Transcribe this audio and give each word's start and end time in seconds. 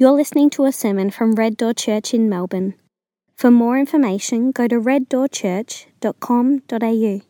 You're 0.00 0.12
listening 0.12 0.48
to 0.56 0.64
a 0.64 0.72
sermon 0.72 1.10
from 1.10 1.34
Red 1.34 1.58
Door 1.58 1.74
Church 1.74 2.14
in 2.14 2.26
Melbourne. 2.26 2.72
For 3.36 3.50
more 3.50 3.78
information, 3.78 4.50
go 4.50 4.66
to 4.66 4.80
reddoorchurch.com.au. 4.80 7.20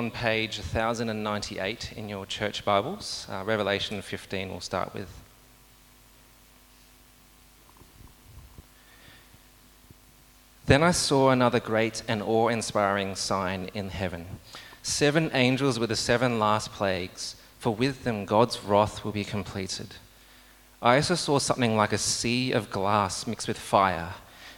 On 0.00 0.10
page 0.10 0.56
1098 0.56 1.92
in 1.94 2.08
your 2.08 2.24
church 2.24 2.64
Bibles, 2.64 3.26
uh, 3.30 3.42
Revelation 3.44 4.00
15 4.00 4.48
we'll 4.48 4.60
start 4.60 4.94
with. 4.94 5.10
Then 10.64 10.82
I 10.82 10.92
saw 10.92 11.28
another 11.28 11.60
great 11.60 12.02
and 12.08 12.22
awe 12.22 12.48
inspiring 12.48 13.16
sign 13.16 13.68
in 13.74 13.90
heaven 13.90 14.24
seven 14.82 15.30
angels 15.34 15.78
with 15.78 15.90
the 15.90 15.96
seven 15.96 16.38
last 16.38 16.72
plagues, 16.72 17.36
for 17.62 17.72
with 17.72 18.02
them 18.02 18.24
God's 18.24 18.64
wrath 18.64 19.04
will 19.04 19.12
be 19.12 19.22
completed. 19.22 19.94
I 20.82 20.96
also 20.96 21.14
saw 21.14 21.38
something 21.38 21.76
like 21.76 21.92
a 21.92 21.96
sea 21.96 22.50
of 22.50 22.72
glass 22.72 23.24
mixed 23.24 23.46
with 23.46 23.56
fire, 23.56 24.14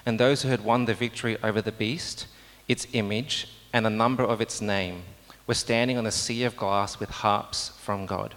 and 0.06 0.18
those 0.18 0.40
who 0.40 0.48
had 0.48 0.64
won 0.64 0.86
the 0.86 0.94
victory 0.94 1.36
over 1.42 1.60
the 1.60 1.70
beast, 1.70 2.26
its 2.66 2.86
image, 2.94 3.46
and 3.74 3.84
the 3.84 3.90
number 3.90 4.22
of 4.22 4.40
its 4.40 4.62
name 4.62 5.02
were 5.46 5.52
standing 5.52 5.98
on 5.98 6.04
the 6.04 6.10
sea 6.10 6.44
of 6.44 6.56
glass 6.56 6.98
with 6.98 7.10
harps 7.10 7.72
from 7.78 8.06
God. 8.06 8.36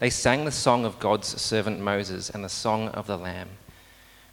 They 0.00 0.10
sang 0.10 0.44
the 0.44 0.50
song 0.50 0.84
of 0.84 0.98
God's 0.98 1.40
servant 1.40 1.78
Moses 1.78 2.28
and 2.28 2.42
the 2.42 2.48
song 2.48 2.88
of 2.88 3.06
the 3.06 3.16
Lamb. 3.16 3.50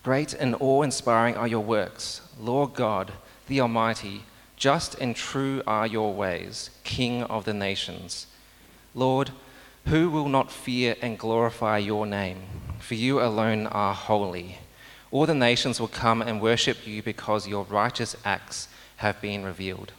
Great 0.01 0.33
and 0.33 0.55
awe 0.59 0.81
inspiring 0.81 1.35
are 1.35 1.47
your 1.47 1.63
works, 1.63 2.21
Lord 2.39 2.73
God, 2.73 3.13
the 3.47 3.61
Almighty. 3.61 4.23
Just 4.57 4.95
and 4.95 5.15
true 5.15 5.61
are 5.67 5.85
your 5.85 6.15
ways, 6.15 6.71
King 6.83 7.21
of 7.25 7.45
the 7.45 7.53
nations. 7.53 8.25
Lord, 8.95 9.31
who 9.87 10.09
will 10.09 10.29
not 10.29 10.51
fear 10.51 10.95
and 11.01 11.17
glorify 11.17 11.77
your 11.79 12.05
name? 12.05 12.43
For 12.79 12.95
you 12.95 13.21
alone 13.21 13.67
are 13.67 13.93
holy. 13.93 14.59
All 15.11 15.25
the 15.25 15.33
nations 15.33 15.79
will 15.79 15.87
come 15.87 16.21
and 16.21 16.41
worship 16.41 16.85
you 16.87 17.01
because 17.01 17.47
your 17.47 17.63
righteous 17.65 18.15
acts 18.25 18.67
have 18.97 19.21
been 19.21 19.43
revealed. 19.43 19.93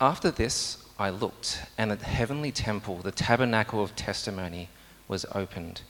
After 0.00 0.30
this, 0.30 0.84
I 0.98 1.10
looked, 1.10 1.62
and 1.76 1.90
the 1.90 2.04
heavenly 2.04 2.52
temple, 2.52 2.98
the 2.98 3.10
tabernacle 3.10 3.82
of 3.82 3.96
testimony, 3.96 4.68
was 5.08 5.26
opened. 5.32 5.82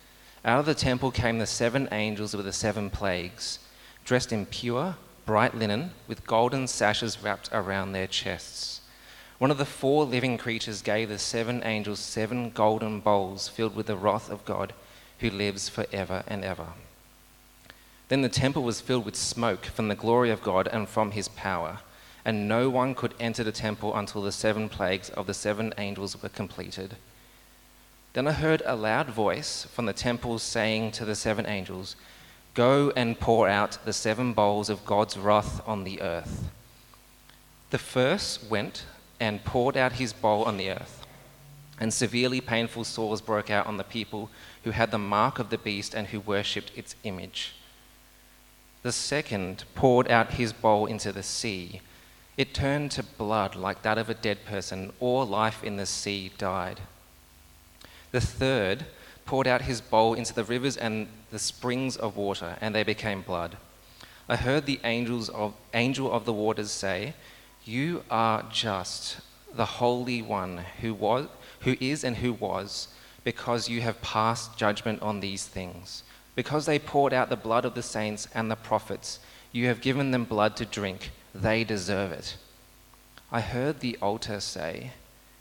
Out 0.45 0.61
of 0.61 0.67
the 0.67 0.75
temple 0.75 1.11
came 1.11 1.39
the 1.39 1.47
seven 1.47 1.89
angels 1.93 2.34
with 2.34 2.47
the 2.47 2.53
seven 2.53 2.91
plagues, 2.91 3.59
dressed 4.05 4.33
in 4.33 4.47
pure, 4.47 4.97
bright 5.27 5.55
linen, 5.55 5.93
with 6.06 6.27
golden 6.27 6.67
sashes 6.67 7.23
wrapped 7.23 7.48
around 7.53 7.93
their 7.93 8.06
chests. 8.06 8.81
One 9.39 9.51
of 9.51 9.59
the 9.59 9.65
four 9.65 10.05
living 10.05 10.39
creatures 10.39 10.83
gave 10.83 11.09
the 11.09 11.19
seven 11.19 11.63
angels 11.65 11.99
seven 11.99 12.51
golden 12.51 13.01
bowls 13.01 13.49
filled 13.49 13.75
with 13.75 13.87
the 13.87 13.97
wrath 13.97 14.31
of 14.31 14.45
God, 14.45 14.73
who 15.19 15.31
lives 15.31 15.69
forever 15.69 16.23
and 16.27 16.45
ever. 16.45 16.69
Then 18.09 18.23
the 18.23 18.29
temple 18.29 18.62
was 18.62 18.81
filled 18.81 19.05
with 19.05 19.17
smoke 19.17 19.67
from 19.67 19.89
the 19.89 19.95
glory 19.95 20.31
of 20.31 20.43
God 20.43 20.69
and 20.69 20.89
from 20.89 21.12
his 21.12 21.29
power, 21.29 21.79
and 22.25 22.49
no 22.49 22.71
one 22.71 22.95
could 22.95 23.15
enter 23.19 23.43
the 23.43 23.53
temple 23.53 23.95
until 23.97 24.23
the 24.23 24.33
seven 24.33 24.69
plagues 24.69 25.11
of 25.11 25.27
the 25.27 25.35
seven 25.35 25.75
angels 25.79 26.23
were 26.23 26.29
completed. 26.29 26.97
Then 28.12 28.29
I 28.29 28.33
heard 28.33 28.62
a 28.65 28.77
loud 28.77 29.09
voice 29.09 29.65
from 29.65 29.87
the 29.87 29.93
temple 29.93 30.39
saying 30.39 30.93
to 30.93 31.05
the 31.05 31.17
seven 31.17 31.47
angels, 31.47 31.97
Go 32.55 32.93
and 32.95 33.19
pour 33.19 33.49
out 33.49 33.79
the 33.85 33.93
seven 33.93 34.33
bowls 34.33 34.71
of 34.71 34.87
God's 34.87 35.19
wrath 35.19 35.61
on 35.67 35.83
the 35.83 36.01
earth. 36.01 36.45
The 37.71 37.79
first 37.79 38.45
went 38.49 38.85
and 39.20 39.45
poured 39.45 39.77
out 39.77 39.93
his 39.93 40.12
bowl 40.12 40.45
on 40.45 40.57
the 40.57 40.70
earth, 40.70 41.07
and 41.81 41.93
severely 41.93 42.41
painful 42.41 42.84
sores 42.84 43.21
broke 43.21 43.51
out 43.51 43.67
on 43.67 43.77
the 43.77 43.84
people 43.84 44.31
who 44.65 44.71
had 44.71 44.91
the 44.91 44.98
mark 44.98 45.39
of 45.39 45.51
the 45.51 45.59
beast 45.59 45.95
and 45.95 46.09
who 46.09 46.21
worshipped 46.21 46.73
its 46.77 46.95
image. 47.05 47.55
The 48.83 48.93
second 48.93 49.65
poured 49.75 50.11
out 50.11 50.34
his 50.34 50.53
bowl 50.53 50.87
into 50.87 51.11
the 51.11 51.22
sea. 51.22 51.81
It 52.37 52.53
turned 52.53 52.91
to 52.93 53.03
blood 53.03 53.55
like 53.55 53.83
that 53.83 53.97
of 53.97 54.11
a 54.11 54.15
dead 54.15 54.44
person. 54.44 54.93
All 55.00 55.25
life 55.25 55.65
in 55.65 55.77
the 55.77 55.87
sea 55.87 56.33
died. 56.37 56.81
The 58.11 58.21
third 58.21 58.84
poured 59.25 59.47
out 59.47 59.62
his 59.62 59.81
bowl 59.81 60.15
into 60.15 60.34
the 60.34 60.44
rivers 60.44 60.77
and 60.77 61.09
the 61.31 61.38
springs 61.38 61.97
of 61.97 62.17
water, 62.17 62.56
and 62.61 62.75
they 62.75 62.83
became 62.83 63.22
blood. 63.22 63.56
I 64.28 64.37
heard 64.37 64.67
the 64.67 64.81
angels 64.84 65.28
of, 65.31 65.55
angel 65.72 66.12
of 66.12 66.25
the 66.25 66.33
waters 66.33 66.71
say, 66.71 67.15
You 67.64 68.04
are 68.10 68.44
just, 68.50 69.19
the 69.54 69.64
Holy 69.64 70.20
One, 70.22 70.64
who, 70.80 70.94
was, 70.94 71.28
who 71.60 71.76
is 71.80 72.04
and 72.04 72.16
who 72.16 72.32
was, 72.32 72.88
because 73.25 73.69
you 73.69 73.80
have 73.80 74.02
passed 74.02 74.56
judgment 74.56 75.00
on 75.02 75.20
these 75.20 75.47
things. 75.47 76.02
Because 76.34 76.66
they 76.66 76.78
poured 76.78 77.12
out 77.12 77.30
the 77.30 77.36
blood 77.36 77.64
of 77.64 77.75
the 77.75 77.82
saints 77.82 78.28
and 78.34 78.50
the 78.50 78.56
prophets, 78.56 79.19
you 79.52 79.66
have 79.66 79.80
given 79.80 80.10
them 80.10 80.25
blood 80.25 80.56
to 80.56 80.66
drink. 80.66 81.10
They 81.34 81.64
deserve 81.64 82.12
it. 82.12 82.36
I 83.32 83.41
heard 83.41 83.81
the 83.81 83.96
altar 84.02 84.41
say, 84.41 84.92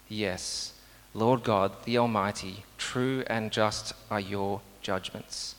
Yes 0.08 0.74
Lord 1.16 1.44
God, 1.44 1.84
the 1.86 2.00
Almighty, 2.00 2.64
true 2.80 3.24
and 3.28 3.52
just 3.52 3.94
are 4.10 4.20
your 4.20 4.62
judgments. 4.82 5.54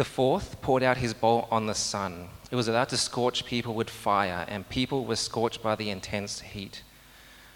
The 0.00 0.04
fourth 0.04 0.62
poured 0.62 0.82
out 0.82 0.96
his 0.96 1.12
bowl 1.12 1.46
on 1.50 1.66
the 1.66 1.74
sun. 1.74 2.30
It 2.50 2.56
was 2.56 2.68
allowed 2.68 2.88
to 2.88 2.96
scorch 2.96 3.44
people 3.44 3.74
with 3.74 3.90
fire, 3.90 4.46
and 4.48 4.66
people 4.66 5.04
were 5.04 5.14
scorched 5.14 5.62
by 5.62 5.74
the 5.76 5.90
intense 5.90 6.40
heat. 6.40 6.82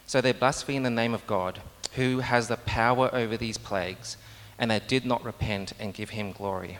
So 0.06 0.21
they 0.21 0.32
blasphemed 0.32 0.84
the 0.84 0.91
name 0.91 1.15
of 1.15 1.27
God, 1.27 1.62
who 1.94 2.19
has 2.19 2.49
the 2.49 2.59
power 2.59 3.09
over 3.15 3.38
these 3.38 3.56
plagues, 3.56 4.19
and 4.59 4.71
they 4.71 4.78
did 4.78 5.06
not 5.06 5.25
repent 5.25 5.72
and 5.81 5.94
give 5.94 6.10
him 6.10 6.32
glory. 6.32 6.77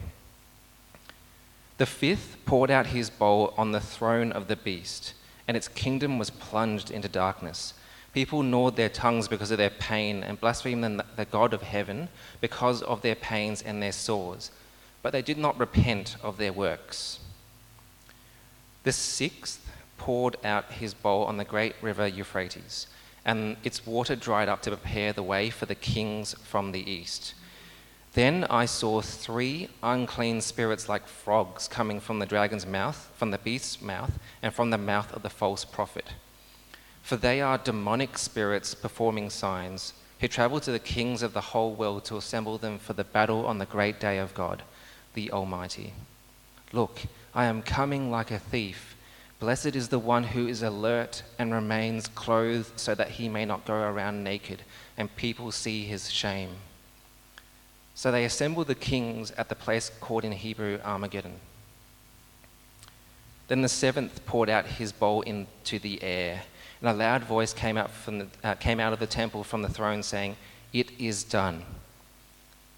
The 1.79 1.87
fifth 1.87 2.37
poured 2.45 2.71
out 2.71 2.89
his 2.89 3.09
bowl 3.09 3.55
on 3.57 3.73
the 3.73 3.81
throne 3.81 4.33
of 4.33 4.49
the 4.49 4.57
beast, 4.57 5.15
and 5.49 5.57
its 5.57 5.69
kingdom 5.69 6.19
was 6.19 6.29
plunged 6.29 6.91
into 6.91 7.09
darkness 7.09 7.73
People 8.15 8.45
gnawed 8.45 8.77
their 8.77 8.89
tongues 8.89 9.27
because 9.27 9.51
of 9.51 9.59
their 9.59 9.71
pain 9.71 10.23
and 10.23 10.41
blasphemed 10.41 11.03
the 11.17 11.25
God 11.25 11.53
of 11.53 11.63
heaven 11.63 12.09
because 12.41 12.81
of 12.81 13.03
their 13.03 13.17
pains 13.17 13.61
and 13.61 13.83
their 13.83 13.91
sores, 13.91 14.53
but 15.05 15.13
they 15.13 15.23
did 15.23 15.39
not 15.39 15.57
repent 15.61 16.17
of 16.21 16.37
their 16.37 16.53
works. 16.53 17.21
The 18.83 18.91
sixth 18.91 19.71
poured 19.99 20.37
out 20.45 20.73
his 20.73 20.95
bowl 20.95 21.27
on 21.27 21.37
the 21.37 21.45
great 21.45 21.77
river 21.81 22.09
Euphrates, 22.09 22.89
and 23.25 23.57
its 23.63 23.87
water 23.87 24.17
dried 24.17 24.49
up 24.49 24.63
to 24.63 24.71
prepare 24.71 25.13
the 25.13 25.23
way 25.23 25.49
for 25.49 25.67
the 25.67 25.77
kings 25.77 26.35
from 26.43 26.73
the 26.73 26.91
east. 26.91 27.35
Then 28.15 28.43
I 28.51 28.65
saw 28.65 29.01
three 29.01 29.69
unclean 29.81 30.41
spirits 30.41 30.89
like 30.89 31.07
frogs 31.07 31.69
coming 31.69 32.01
from 32.01 32.19
the 32.19 32.27
dragon's 32.27 32.67
mouth, 32.67 33.13
from 33.15 33.31
the 33.31 33.39
beast's 33.39 33.81
mouth, 33.81 34.19
and 34.43 34.53
from 34.53 34.71
the 34.71 34.79
mouth 34.79 35.13
of 35.13 35.23
the 35.23 35.31
false 35.31 35.65
prophet 35.65 36.11
for 37.05 37.17
they 37.17 37.43
are 37.43 37.59
demonic 37.59 38.17
spirits 38.17 38.75
performing 38.75 39.29
signs, 39.29 39.93
who 40.21 40.27
travel 40.27 40.59
to 40.59 40.73
the 40.73 40.79
kings 40.79 41.23
of 41.23 41.35
the 41.35 41.41
whole 41.53 41.75
world 41.75 42.03
to 42.03 42.17
assemble 42.17 42.57
them 42.57 42.79
for 42.79 42.95
the 42.95 43.05
battle 43.05 43.45
on 43.45 43.59
the 43.59 43.67
great 43.67 44.01
day 44.01 44.17
of 44.17 44.33
God, 44.33 44.63
the 45.15 45.31
Almighty. 45.31 45.93
Look, 46.73 47.01
I 47.35 47.47
am 47.47 47.63
coming 47.63 48.11
like 48.11 48.31
a 48.31 48.39
thief. 48.39 48.97
Blessed 49.41 49.77
is 49.77 49.89
the 49.89 49.99
one 49.99 50.25
who 50.25 50.47
is 50.47 50.63
alert 50.63 51.23
and 51.39 51.53
remains 51.53 52.07
clothed 52.07 52.79
so 52.79 52.95
that 52.95 53.11
he 53.11 53.29
may 53.29 53.45
not 53.45 53.65
go 53.65 53.75
around 53.75 54.23
naked 54.23 54.63
and 54.97 55.15
people 55.17 55.51
see 55.51 55.85
his 55.85 56.11
shame. 56.11 56.51
So 57.95 58.11
they 58.11 58.25
assembled 58.25 58.67
the 58.67 58.75
kings 58.75 59.31
at 59.33 59.49
the 59.49 59.55
place 59.55 59.91
called 60.01 60.25
in 60.25 60.33
Hebrew 60.33 60.79
Armageddon. 60.85 61.35
Then 63.49 63.63
the 63.63 63.69
seventh 63.69 64.25
poured 64.27 64.49
out 64.49 64.67
his 64.67 64.93
bowl 64.93 65.23
into 65.23 65.79
the 65.79 66.03
air 66.03 66.43
and 66.81 66.91
a 66.91 66.93
loud 66.93 67.25
voice 67.25 67.55
came 67.55 67.77
out, 67.79 67.91
from 67.91 68.19
the, 68.19 68.27
uh, 68.43 68.55
came 68.57 68.79
out 68.79 68.93
of 68.93 68.99
the 68.99 69.07
temple 69.07 69.45
from 69.45 69.63
the 69.63 69.69
throne 69.69 70.03
saying, 70.03 70.37
It 70.73 70.91
is 70.99 71.25
done. 71.25 71.65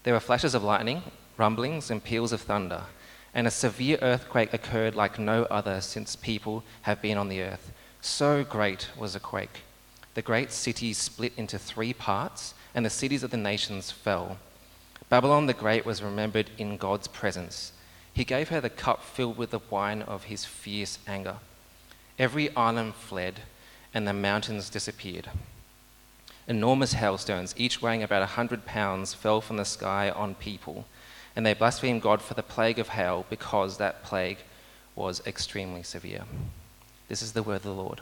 There 0.03 0.13
were 0.13 0.19
flashes 0.19 0.55
of 0.55 0.63
lightning, 0.63 1.03
rumblings, 1.37 1.89
and 1.89 2.03
peals 2.03 2.31
of 2.31 2.41
thunder, 2.41 2.83
and 3.33 3.47
a 3.47 3.51
severe 3.51 3.97
earthquake 4.01 4.53
occurred 4.53 4.95
like 4.95 5.19
no 5.19 5.43
other 5.43 5.81
since 5.81 6.15
people 6.15 6.63
have 6.83 7.01
been 7.01 7.17
on 7.17 7.29
the 7.29 7.41
earth. 7.41 7.71
So 8.01 8.43
great 8.43 8.89
was 8.97 9.13
the 9.13 9.19
quake. 9.19 9.61
The 10.13 10.21
great 10.21 10.51
city 10.51 10.93
split 10.93 11.33
into 11.37 11.59
three 11.59 11.93
parts, 11.93 12.53
and 12.73 12.85
the 12.85 12.89
cities 12.89 13.23
of 13.23 13.31
the 13.31 13.37
nations 13.37 13.91
fell. 13.91 14.37
Babylon 15.09 15.45
the 15.45 15.53
Great 15.53 15.85
was 15.85 16.03
remembered 16.03 16.49
in 16.57 16.77
God's 16.77 17.07
presence. 17.07 17.71
He 18.13 18.25
gave 18.25 18.49
her 18.49 18.59
the 18.59 18.69
cup 18.69 19.03
filled 19.03 19.37
with 19.37 19.51
the 19.51 19.61
wine 19.69 20.01
of 20.01 20.25
his 20.25 20.43
fierce 20.43 20.99
anger. 21.07 21.37
Every 22.19 22.53
island 22.55 22.95
fled 22.95 23.41
and 23.93 24.07
the 24.07 24.13
mountains 24.13 24.69
disappeared. 24.69 25.29
Enormous 26.47 26.93
hailstones, 26.93 27.53
each 27.57 27.81
weighing 27.81 28.03
about 28.03 28.23
a 28.23 28.33
hundred 28.37 28.65
pounds, 28.65 29.13
fell 29.13 29.39
from 29.39 29.57
the 29.57 29.65
sky 29.65 30.09
on 30.09 30.35
people, 30.35 30.85
and 31.37 31.45
they 31.45 31.53
blasphemed 31.53 32.01
God 32.01 32.19
for 32.19 32.33
the 32.33 32.41
plague 32.41 32.79
of 32.79 32.89
hail 32.89 33.23
because 33.29 33.77
that 33.77 34.03
plague 34.03 34.39
was 34.95 35.21
extremely 35.27 35.83
severe. 35.83 36.23
This 37.09 37.21
is 37.21 37.33
the 37.33 37.43
word 37.43 37.57
of 37.57 37.61
the 37.61 37.73
Lord. 37.73 38.01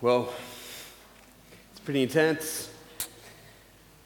Well, 0.00 0.32
it's 1.72 1.80
pretty 1.80 2.04
intense. 2.04 2.70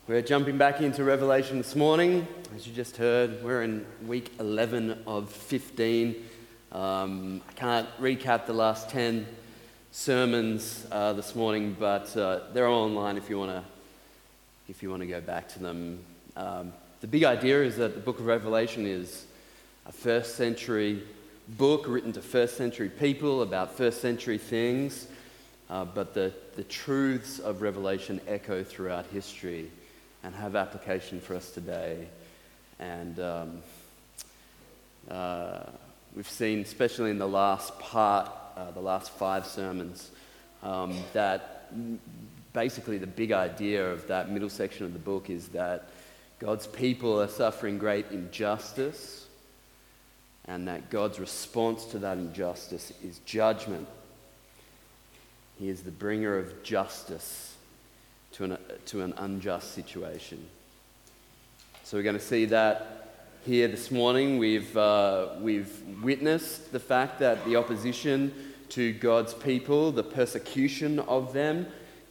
We're 0.08 0.22
jumping 0.22 0.56
back 0.56 0.80
into 0.80 1.04
Revelation 1.04 1.58
this 1.58 1.76
morning. 1.76 2.26
As 2.54 2.66
you 2.66 2.72
just 2.72 2.96
heard, 2.96 3.44
we're 3.44 3.64
in 3.64 3.84
week 4.06 4.32
11 4.40 5.02
of 5.06 5.30
15. 5.30 6.16
Um, 6.72 7.42
I 7.50 7.52
can't 7.52 7.88
recap 8.00 8.46
the 8.46 8.54
last 8.54 8.88
10 8.88 9.26
sermons 9.96 10.86
uh, 10.92 11.14
this 11.14 11.34
morning, 11.34 11.74
but 11.80 12.14
uh, 12.18 12.40
they're 12.52 12.66
all 12.66 12.84
online 12.84 13.16
if 13.16 13.30
you 13.30 13.38
want 13.38 13.50
to 13.50 13.64
if 14.68 14.82
you 14.82 14.90
want 14.90 15.00
to 15.00 15.06
go 15.06 15.22
back 15.22 15.48
to 15.48 15.58
them. 15.58 15.98
Um, 16.36 16.74
the 17.00 17.06
big 17.06 17.24
idea 17.24 17.62
is 17.62 17.78
that 17.78 17.94
the 17.94 18.00
book 18.00 18.18
of 18.18 18.26
Revelation 18.26 18.84
is 18.84 19.24
a 19.86 19.92
first 19.92 20.36
century 20.36 21.02
book 21.48 21.86
written 21.88 22.12
to 22.12 22.20
first 22.20 22.58
century 22.58 22.90
people 22.90 23.40
about 23.40 23.74
first 23.78 24.02
century 24.02 24.36
things. 24.36 25.08
Uh, 25.70 25.86
but 25.86 26.12
the, 26.12 26.30
the 26.56 26.64
truths 26.64 27.38
of 27.38 27.62
Revelation 27.62 28.20
echo 28.28 28.62
throughout 28.62 29.06
history 29.06 29.70
and 30.22 30.34
have 30.34 30.56
application 30.56 31.20
for 31.20 31.34
us 31.34 31.50
today. 31.52 32.06
And 32.78 33.18
um, 33.18 33.62
uh, 35.10 35.60
we've 36.14 36.28
seen, 36.28 36.60
especially 36.60 37.10
in 37.10 37.18
the 37.18 37.26
last 37.26 37.78
part, 37.78 38.30
uh, 38.56 38.70
the 38.72 38.80
last 38.80 39.10
five 39.10 39.46
sermons, 39.46 40.10
um, 40.62 40.96
that 41.12 41.72
basically 42.52 42.98
the 42.98 43.06
big 43.06 43.32
idea 43.32 43.90
of 43.90 44.06
that 44.08 44.30
middle 44.30 44.50
section 44.50 44.86
of 44.86 44.92
the 44.92 44.98
book 44.98 45.30
is 45.30 45.48
that 45.48 45.88
God's 46.38 46.66
people 46.66 47.20
are 47.20 47.28
suffering 47.28 47.78
great 47.78 48.10
injustice, 48.10 49.26
and 50.46 50.68
that 50.68 50.90
God's 50.90 51.18
response 51.18 51.84
to 51.86 51.98
that 52.00 52.18
injustice 52.18 52.92
is 53.02 53.18
judgment 53.20 53.88
he 55.58 55.68
is 55.68 55.82
the 55.82 55.90
bringer 55.90 56.38
of 56.38 56.62
justice 56.62 57.54
to 58.32 58.44
an, 58.44 58.58
to 58.86 59.02
an 59.02 59.14
unjust 59.16 59.72
situation. 59.72 60.46
So 61.84 61.96
we're 61.96 62.02
going 62.02 62.18
to 62.18 62.24
see 62.24 62.46
that 62.46 63.14
here 63.46 63.68
this 63.68 63.90
morning. 63.90 64.38
We've, 64.38 64.76
uh, 64.76 65.28
we've 65.40 65.72
witnessed 66.02 66.72
the 66.72 66.80
fact 66.80 67.20
that 67.20 67.44
the 67.46 67.56
opposition 67.56 68.45
to 68.70 68.92
God's 68.92 69.34
people, 69.34 69.92
the 69.92 70.02
persecution 70.02 70.98
of 71.00 71.32
them, 71.32 71.66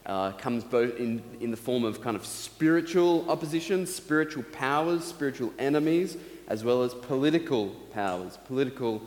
uh, 0.05 0.31
comes 0.33 0.63
both 0.63 0.97
in, 0.97 1.21
in 1.39 1.51
the 1.51 1.57
form 1.57 1.83
of 1.83 2.01
kind 2.01 2.15
of 2.15 2.25
spiritual 2.25 3.29
opposition, 3.29 3.85
spiritual 3.85 4.43
powers, 4.43 5.03
spiritual 5.03 5.51
enemies, 5.57 6.17
as 6.47 6.63
well 6.63 6.83
as 6.83 6.93
political 6.93 7.69
powers, 7.91 8.37
political 8.45 9.01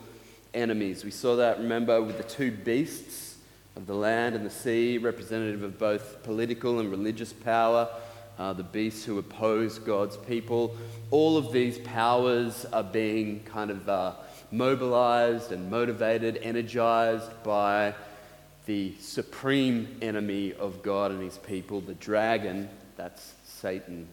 enemies. 0.53 1.05
We 1.05 1.11
saw 1.11 1.35
that, 1.37 1.59
remember, 1.59 2.01
with 2.01 2.17
the 2.17 2.23
two 2.23 2.51
beasts 2.51 3.37
of 3.75 3.87
the 3.87 3.93
land 3.93 4.35
and 4.35 4.45
the 4.45 4.49
sea, 4.49 4.97
representative 4.97 5.63
of 5.63 5.79
both 5.79 6.21
political 6.23 6.79
and 6.79 6.91
religious 6.91 7.31
power, 7.31 7.87
uh, 8.37 8.53
the 8.53 8.63
beasts 8.63 9.05
who 9.05 9.17
oppose 9.19 9.79
God's 9.79 10.17
people. 10.17 10.75
All 11.11 11.37
of 11.37 11.51
these 11.51 11.77
powers 11.79 12.65
are 12.73 12.83
being 12.83 13.41
kind 13.43 13.69
of 13.69 13.87
uh, 13.87 14.13
mobilized 14.51 15.51
and 15.51 15.69
motivated, 15.69 16.39
energized 16.41 17.31
by 17.43 17.93
the 18.65 18.93
supreme 18.99 19.97
enemy 20.01 20.53
of 20.53 20.83
God 20.83 21.11
and 21.11 21.21
his 21.21 21.37
people, 21.37 21.81
the 21.81 21.95
dragon, 21.95 22.69
that's 22.97 23.33
Satan. 23.43 24.07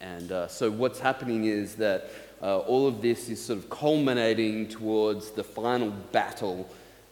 And 0.00 0.32
uh, 0.32 0.48
so, 0.48 0.70
what's 0.70 0.98
happening 0.98 1.44
is 1.44 1.76
that 1.76 2.10
uh, 2.42 2.58
all 2.58 2.86
of 2.86 3.00
this 3.00 3.28
is 3.28 3.42
sort 3.42 3.58
of 3.58 3.70
culminating 3.70 4.68
towards 4.68 5.30
the 5.30 5.44
final 5.44 5.90
battle 5.90 6.68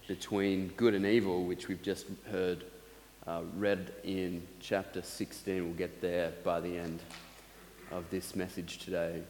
between 0.08 0.68
good 0.76 0.94
and 0.94 1.06
evil, 1.06 1.44
which 1.44 1.68
we've 1.68 1.82
just 1.82 2.06
heard 2.30 2.64
uh, 3.26 3.42
read 3.56 3.92
in 4.04 4.42
chapter 4.60 5.00
16. 5.00 5.64
We'll 5.64 5.74
get 5.74 6.00
there 6.00 6.32
by 6.44 6.60
the 6.60 6.76
end 6.76 7.00
of 7.90 8.04
this 8.10 8.34
message 8.34 8.78
today. 8.78 9.22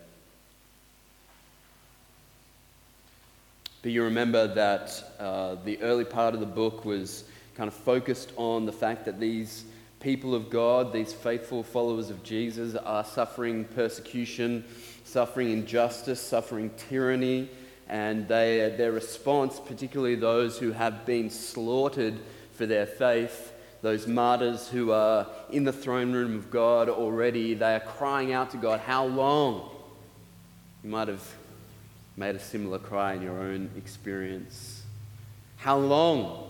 But 3.83 3.93
you 3.93 4.05
remember 4.05 4.47
that 4.55 5.05
uh, 5.19 5.57
the 5.65 5.81
early 5.83 6.05
part 6.05 6.35
of 6.35 6.41
the 6.41 6.47
book 6.47 6.85
was 6.85 7.25
kind 7.55 7.69
of 7.69 7.75
focused 7.75 8.33
on 8.37 8.65
the 8.65 8.73
fact 8.73 9.05
that 9.05 9.19
these 9.21 9.65
people 10.01 10.35
of 10.35 10.51
God, 10.51 10.93
these 10.93 11.13
faithful 11.13 11.63
followers 11.63 12.11
of 12.11 12.23
Jesus, 12.23 12.75
are 12.77 13.05
suffering 13.05 13.65
persecution, 13.65 14.65
suffering 15.05 15.51
injustice, 15.51 16.21
suffering 16.21 16.71
tyranny 16.89 17.49
and 17.93 18.27
they, 18.27 18.75
their 18.79 18.91
response, 18.91 19.61
particularly 19.61 20.15
those 20.15 20.59
who 20.59 20.73
have 20.73 21.05
been 21.05 21.29
slaughtered 21.29 22.15
for 22.53 22.65
their 22.65 22.87
faith, 22.87 23.53
those 23.83 24.07
martyrs 24.07 24.67
who 24.67 24.93
are 24.93 25.27
in 25.51 25.65
the 25.65 25.73
throne 25.73 26.11
room 26.11 26.35
of 26.35 26.51
God 26.51 26.89
already, 26.89 27.53
they 27.53 27.75
are 27.75 27.81
crying 27.81 28.33
out 28.33 28.51
to 28.53 28.57
God, 28.57 28.81
How 28.81 29.05
long? 29.05 29.69
You 30.83 30.89
might 30.91 31.09
have 31.09 31.35
made 32.17 32.37
a 32.37 32.41
similar 32.41 32.79
cry 32.79 33.15
in 33.15 33.23
your 33.23 33.41
own 33.41 33.71
experience. 33.77 34.83
How 35.57 35.79
long? 35.79 36.49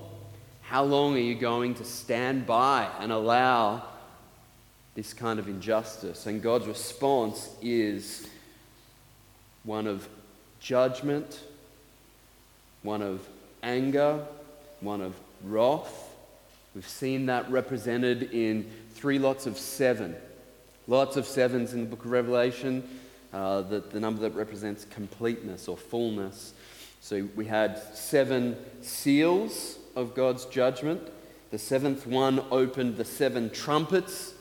How 0.63 0.85
long 0.85 1.15
are 1.15 1.21
you 1.21 1.35
going 1.35 1.75
to 1.75 1.85
stand 1.85 2.47
by 2.47 2.89
and 2.99 3.13
allow 3.13 3.83
this 4.95 5.13
kind 5.13 5.39
of 5.39 5.49
injustice? 5.49 6.27
And 6.27 6.43
God's 6.43 6.67
response 6.67 7.51
is 7.61 8.27
one 9.65 9.87
of 9.87 10.09
judgment, 10.61 11.41
one 12.83 13.03
of 13.03 13.27
anger, 13.63 14.25
one 14.81 15.01
of 15.01 15.15
wrath. 15.45 16.11
We've 16.75 16.89
seen 16.89 17.27
that 17.27 17.51
represented 17.51 18.33
in 18.33 18.71
three 18.95 19.19
lots 19.19 19.47
of 19.47 19.59
seven. 19.59 20.17
Lots 20.89 21.17
of 21.17 21.27
sevens 21.27 21.75
in 21.75 21.81
the 21.81 21.87
book 21.87 22.05
of 22.05 22.11
Revelation, 22.11 22.89
uh, 23.33 23.63
the, 23.63 23.81
the 23.81 24.01
number 24.01 24.21
that 24.23 24.35
represents 24.35 24.85
completeness 24.85 25.69
or 25.69 25.77
fullness. 25.77 26.53
So 27.01 27.29
we 27.35 27.47
had 27.47 27.79
seven 27.95 28.57
seals 28.83 29.79
of 29.97 30.15
God's 30.15 30.45
judgment. 30.47 31.01
The 31.51 31.59
seventh 31.59 32.07
one 32.07 32.43
opened 32.51 32.97
the 32.97 33.05
seven 33.05 33.51
trumpets 33.51 34.35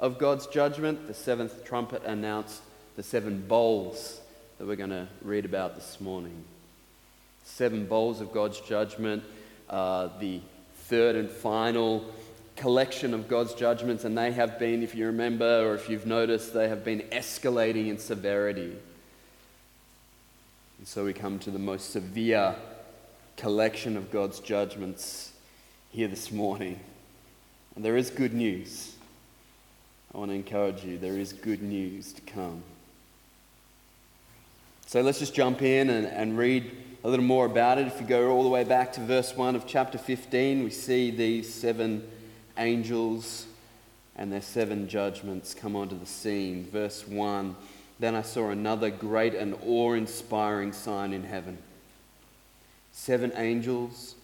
of 0.00 0.18
God's 0.18 0.46
judgment. 0.46 1.06
The 1.06 1.14
seventh 1.14 1.64
trumpet 1.64 2.02
announced 2.04 2.62
the 2.96 3.02
seven 3.02 3.46
bowls 3.46 4.20
that 4.58 4.66
we're 4.66 4.76
going 4.76 4.90
to 4.90 5.06
read 5.22 5.44
about 5.44 5.76
this 5.76 6.00
morning. 6.00 6.44
Seven 7.44 7.86
bowls 7.86 8.20
of 8.20 8.32
God's 8.32 8.60
judgment, 8.60 9.22
uh, 9.70 10.08
the 10.18 10.40
third 10.74 11.16
and 11.16 11.30
final 11.30 12.04
collection 12.58 13.14
of 13.14 13.28
God's 13.28 13.54
judgments, 13.54 14.04
and 14.04 14.18
they 14.18 14.32
have 14.32 14.58
been, 14.58 14.82
if 14.82 14.94
you 14.94 15.06
remember 15.06 15.66
or 15.66 15.74
if 15.74 15.88
you've 15.88 16.06
noticed, 16.06 16.52
they 16.52 16.68
have 16.68 16.84
been 16.84 17.00
escalating 17.12 17.88
in 17.88 17.98
severity. 17.98 18.76
And 20.78 20.86
so 20.86 21.04
we 21.04 21.12
come 21.12 21.38
to 21.40 21.50
the 21.50 21.58
most 21.58 21.90
severe 21.90 22.54
collection 23.36 23.96
of 23.96 24.10
God's 24.10 24.40
judgments 24.40 25.32
here 25.90 26.08
this 26.08 26.32
morning. 26.32 26.80
And 27.76 27.84
there 27.84 27.96
is 27.96 28.10
good 28.10 28.34
news. 28.34 28.94
I 30.12 30.18
want 30.18 30.30
to 30.32 30.34
encourage 30.34 30.84
you, 30.84 30.98
there 30.98 31.18
is 31.18 31.32
good 31.32 31.62
news 31.62 32.12
to 32.14 32.20
come. 32.22 32.62
So 34.86 35.00
let's 35.00 35.20
just 35.20 35.34
jump 35.34 35.62
in 35.62 35.90
and, 35.90 36.06
and 36.06 36.36
read 36.36 36.70
a 37.04 37.08
little 37.08 37.24
more 37.24 37.46
about 37.46 37.78
it. 37.78 37.86
If 37.86 38.00
you 38.00 38.06
go 38.06 38.30
all 38.30 38.42
the 38.42 38.48
way 38.48 38.64
back 38.64 38.94
to 38.94 39.00
verse 39.00 39.36
1 39.36 39.54
of 39.54 39.66
chapter 39.66 39.98
15, 39.98 40.64
we 40.64 40.70
see 40.70 41.10
these 41.10 41.52
seven 41.52 42.08
angels 42.58 43.46
and 44.16 44.32
their 44.32 44.42
seven 44.42 44.88
judgments 44.88 45.54
come 45.54 45.76
onto 45.76 45.98
the 45.98 46.06
scene. 46.06 46.64
Verse 46.70 47.06
1 47.06 47.56
Then 47.98 48.14
I 48.14 48.22
saw 48.22 48.50
another 48.50 48.90
great 48.90 49.34
and 49.34 49.56
awe 49.64 49.92
inspiring 49.92 50.72
sign 50.72 51.12
in 51.12 51.24
heaven 51.24 51.58
seven 52.98 53.32
angels 53.36 54.16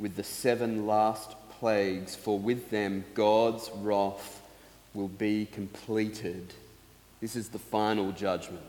with 0.00 0.16
the 0.16 0.24
seven 0.24 0.84
last 0.84 1.36
plagues, 1.60 2.16
for 2.16 2.38
with 2.38 2.70
them 2.70 3.04
God's 3.14 3.70
wrath 3.76 4.42
will 4.94 5.08
be 5.08 5.46
completed. 5.46 6.52
This 7.20 7.36
is 7.36 7.50
the 7.50 7.58
final 7.58 8.10
judgment. 8.10 8.64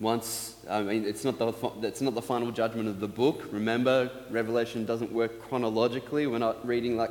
Once, 0.00 0.56
I 0.68 0.80
mean, 0.80 1.04
it's 1.04 1.24
not, 1.24 1.38
the, 1.38 1.52
it's 1.82 2.00
not 2.00 2.14
the 2.14 2.22
final 2.22 2.50
judgment 2.50 2.88
of 2.88 3.00
the 3.00 3.06
book. 3.08 3.46
Remember, 3.52 4.10
Revelation 4.30 4.86
doesn't 4.86 5.12
work 5.12 5.42
chronologically. 5.42 6.26
We're 6.26 6.38
not 6.38 6.66
reading 6.66 6.96
like 6.96 7.10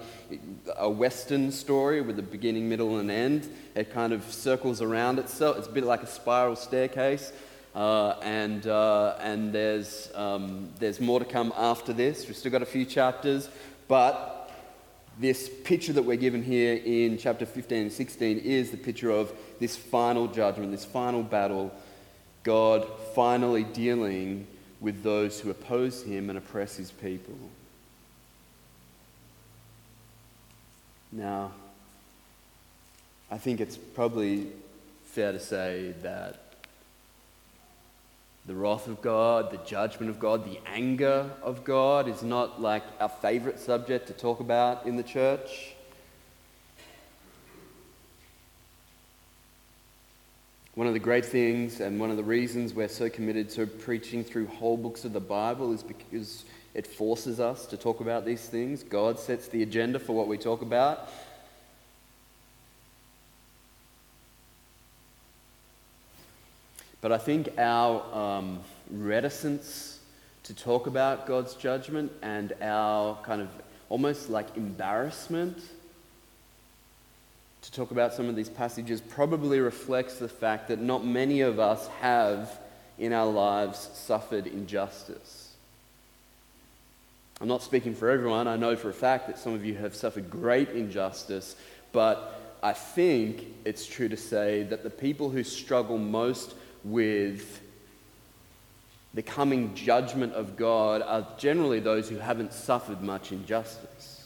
a 0.75 0.89
Western 0.89 1.51
story 1.51 2.01
with 2.01 2.17
a 2.17 2.23
beginning, 2.23 2.67
middle, 2.67 2.97
and 2.97 3.11
end. 3.11 3.47
It 3.75 3.93
kind 3.93 4.11
of 4.11 4.23
circles 4.33 4.81
around 4.81 5.19
itself. 5.19 5.57
It's 5.59 5.67
a 5.67 5.71
bit 5.71 5.83
like 5.83 6.01
a 6.01 6.07
spiral 6.07 6.55
staircase. 6.55 7.31
Uh, 7.75 8.15
and, 8.23 8.65
uh, 8.65 9.17
and 9.19 9.53
there's, 9.53 10.09
um, 10.15 10.71
there's 10.79 10.99
more 10.99 11.19
to 11.19 11.25
come 11.25 11.53
after 11.55 11.93
this. 11.93 12.25
We've 12.25 12.35
still 12.35 12.51
got 12.51 12.63
a 12.63 12.65
few 12.65 12.85
chapters, 12.85 13.49
but 13.87 14.51
this 15.19 15.47
picture 15.63 15.93
that 15.93 16.01
we're 16.01 16.15
given 16.15 16.41
here 16.41 16.81
in 16.83 17.19
chapter 17.19 17.45
15 17.45 17.83
and 17.83 17.91
16 17.91 18.39
is 18.39 18.71
the 18.71 18.77
picture 18.77 19.11
of 19.11 19.31
this 19.59 19.75
final 19.75 20.25
judgment, 20.25 20.71
this 20.71 20.85
final 20.85 21.21
battle 21.21 21.71
God 22.43 22.87
finally 23.13 23.63
dealing 23.63 24.47
with 24.79 25.03
those 25.03 25.39
who 25.39 25.49
oppose 25.49 26.03
him 26.03 26.29
and 26.29 26.37
oppress 26.37 26.77
his 26.77 26.91
people. 26.91 27.37
Now, 31.11 31.51
I 33.31 33.37
think 33.37 33.59
it's 33.59 33.77
probably 33.77 34.47
fair 35.05 35.31
to 35.31 35.39
say 35.39 35.93
that 36.01 36.39
the 38.45 38.55
wrath 38.55 38.87
of 38.87 39.01
God, 39.01 39.51
the 39.51 39.57
judgment 39.57 40.09
of 40.09 40.19
God, 40.19 40.45
the 40.45 40.59
anger 40.65 41.29
of 41.43 41.63
God 41.63 42.07
is 42.07 42.23
not 42.23 42.61
like 42.61 42.83
our 42.99 43.09
favorite 43.09 43.59
subject 43.59 44.07
to 44.07 44.13
talk 44.13 44.39
about 44.39 44.85
in 44.85 44.95
the 44.95 45.03
church. 45.03 45.73
One 50.79 50.87
of 50.87 50.93
the 50.93 50.99
great 50.99 51.25
things 51.25 51.81
and 51.81 51.99
one 51.99 52.09
of 52.09 52.15
the 52.15 52.23
reasons 52.23 52.73
we're 52.73 52.87
so 52.87 53.09
committed 53.09 53.49
to 53.49 53.67
preaching 53.67 54.23
through 54.23 54.47
whole 54.47 54.77
books 54.77 55.03
of 55.03 55.11
the 55.11 55.19
Bible 55.19 55.73
is 55.73 55.83
because 55.83 56.45
it 56.73 56.87
forces 56.87 57.41
us 57.41 57.65
to 57.65 57.75
talk 57.75 57.99
about 57.99 58.23
these 58.23 58.47
things. 58.47 58.83
God 58.83 59.19
sets 59.19 59.49
the 59.49 59.61
agenda 59.61 59.99
for 59.99 60.13
what 60.13 60.29
we 60.29 60.37
talk 60.37 60.61
about. 60.61 61.09
But 67.01 67.11
I 67.11 67.17
think 67.17 67.49
our 67.57 68.01
um, 68.15 68.61
reticence 68.89 69.99
to 70.43 70.53
talk 70.53 70.87
about 70.87 71.27
God's 71.27 71.55
judgment 71.55 72.09
and 72.21 72.53
our 72.61 73.17
kind 73.23 73.41
of 73.41 73.49
almost 73.89 74.29
like 74.29 74.55
embarrassment 74.55 75.57
to 77.69 77.75
talk 77.75 77.91
about 77.91 78.13
some 78.13 78.27
of 78.27 78.35
these 78.35 78.49
passages 78.49 78.99
probably 78.99 79.59
reflects 79.59 80.15
the 80.15 80.27
fact 80.27 80.69
that 80.69 80.79
not 80.79 81.05
many 81.05 81.41
of 81.41 81.59
us 81.59 81.87
have 82.01 82.59
in 82.97 83.13
our 83.13 83.27
lives 83.27 83.89
suffered 83.93 84.47
injustice. 84.47 85.53
I'm 87.39 87.47
not 87.47 87.61
speaking 87.61 87.93
for 87.93 88.09
everyone. 88.09 88.47
I 88.47 88.55
know 88.55 88.75
for 88.75 88.89
a 88.89 88.93
fact 88.93 89.27
that 89.27 89.37
some 89.37 89.53
of 89.53 89.63
you 89.63 89.75
have 89.75 89.95
suffered 89.95 90.31
great 90.31 90.69
injustice, 90.69 91.55
but 91.91 92.57
I 92.63 92.73
think 92.73 93.45
it's 93.65 93.85
true 93.85 94.09
to 94.09 94.17
say 94.17 94.63
that 94.63 94.83
the 94.83 94.89
people 94.89 95.29
who 95.29 95.43
struggle 95.43 95.99
most 95.99 96.55
with 96.83 97.61
the 99.13 99.21
coming 99.21 99.75
judgment 99.75 100.33
of 100.33 100.57
God 100.57 101.03
are 101.03 101.27
generally 101.37 101.79
those 101.79 102.09
who 102.09 102.17
haven't 102.17 102.51
suffered 102.51 103.01
much 103.01 103.31
injustice. 103.31 104.18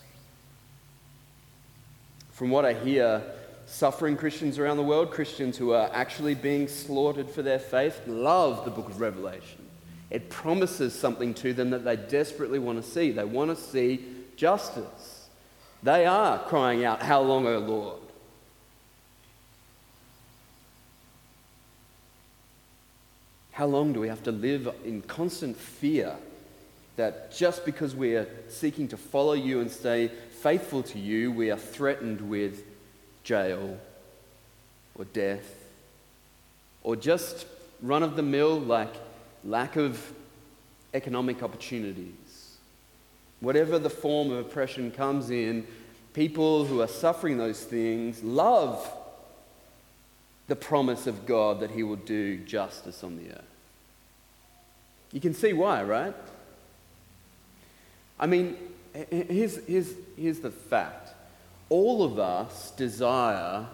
From 2.33 2.49
what 2.49 2.65
I 2.65 2.73
hear, 2.73 3.21
suffering 3.67 4.17
Christians 4.17 4.59
around 4.59 4.77
the 4.77 4.83
world, 4.83 5.11
Christians 5.11 5.57
who 5.57 5.71
are 5.71 5.89
actually 5.93 6.35
being 6.35 6.67
slaughtered 6.67 7.29
for 7.29 7.41
their 7.41 7.59
faith, 7.59 8.01
love 8.07 8.65
the 8.65 8.71
book 8.71 8.89
of 8.89 8.99
Revelation. 8.99 9.65
It 10.09 10.29
promises 10.29 10.93
something 10.93 11.33
to 11.35 11.53
them 11.53 11.69
that 11.69 11.85
they 11.85 11.95
desperately 11.95 12.59
want 12.59 12.83
to 12.83 12.89
see. 12.89 13.11
They 13.11 13.23
want 13.23 13.55
to 13.55 13.63
see 13.63 14.05
justice. 14.35 15.27
They 15.81 16.05
are 16.05 16.39
crying 16.39 16.85
out, 16.85 17.01
How 17.01 17.21
long, 17.21 17.45
O 17.47 17.59
Lord? 17.59 17.99
How 23.51 23.67
long 23.67 23.93
do 23.93 23.99
we 23.99 24.07
have 24.07 24.23
to 24.23 24.31
live 24.31 24.73
in 24.83 25.03
constant 25.03 25.55
fear 25.55 26.15
that 26.95 27.31
just 27.31 27.65
because 27.65 27.95
we 27.95 28.15
are 28.15 28.27
seeking 28.49 28.87
to 28.87 28.97
follow 28.97 29.33
you 29.33 29.61
and 29.61 29.69
stay 29.69 30.11
faithful 30.43 30.83
to 30.83 30.99
you, 30.99 31.31
we 31.31 31.49
are 31.49 31.57
threatened 31.57 32.19
with 32.19 32.65
jail 33.23 33.77
or 34.93 35.05
death 35.05 35.55
or 36.83 36.97
just 36.97 37.45
run 37.81 38.03
of 38.03 38.17
the 38.17 38.21
mill 38.21 38.59
like 38.59 38.93
lack 39.45 39.77
of 39.77 40.11
economic 40.93 41.41
opportunities? 41.41 42.57
Whatever 43.39 43.79
the 43.79 43.89
form 43.89 44.31
of 44.31 44.45
oppression 44.45 44.91
comes 44.91 45.29
in, 45.29 45.65
people 46.13 46.65
who 46.65 46.81
are 46.81 46.89
suffering 46.89 47.37
those 47.37 47.63
things 47.63 48.21
love 48.21 48.91
the 50.47 50.57
promise 50.57 51.07
of 51.07 51.25
God 51.25 51.61
that 51.61 51.71
He 51.71 51.83
will 51.83 51.95
do 51.95 52.35
justice 52.39 53.01
on 53.01 53.15
the 53.15 53.31
earth. 53.31 53.45
You 55.13 55.21
can 55.21 55.33
see 55.33 55.53
why, 55.53 55.83
right? 55.83 56.13
I 58.19 58.27
mean, 58.27 58.57
here's, 59.09 59.65
here's, 59.65 59.93
here's 60.17 60.39
the 60.39 60.51
fact 60.51 61.09
all 61.69 62.03
of 62.03 62.19
us 62.19 62.71
desire 62.71 63.65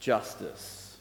justice. 0.00 0.96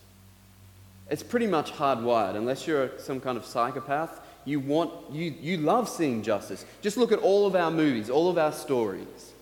It's 1.09 1.23
pretty 1.23 1.47
much 1.47 1.71
hardwired, 1.71 2.35
unless 2.35 2.65
you're 2.65 2.91
some 2.97 3.19
kind 3.19 3.37
of 3.37 3.45
psychopath. 3.45 4.19
You 4.43 4.59
want, 4.59 4.91
you, 5.11 5.33
you 5.39 5.57
love 5.57 5.87
seeing 5.87 6.23
justice. 6.23 6.65
Just 6.81 6.97
look 6.97 7.11
at 7.11 7.19
all 7.19 7.47
of 7.47 7.55
our 7.55 7.71
movies, 7.71 8.09
all 8.09 8.29
of 8.29 8.37
our 8.37 8.51
stories. 8.51 9.33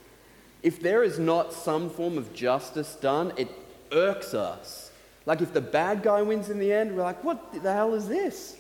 If 0.61 0.81
there 0.81 1.03
is 1.03 1.19
not 1.19 1.53
some 1.53 1.89
form 1.89 2.17
of 2.17 2.33
justice 2.33 2.95
done, 2.95 3.33
it 3.37 3.49
irks 3.91 4.33
us. 4.33 4.91
Like 5.25 5.41
if 5.41 5.53
the 5.53 5.61
bad 5.61 6.03
guy 6.03 6.21
wins 6.21 6.49
in 6.49 6.59
the 6.59 6.71
end, 6.71 6.95
we're 6.95 7.03
like, 7.03 7.23
what 7.23 7.53
the 7.63 7.73
hell 7.73 7.93
is 7.93 8.07
this? 8.07 8.57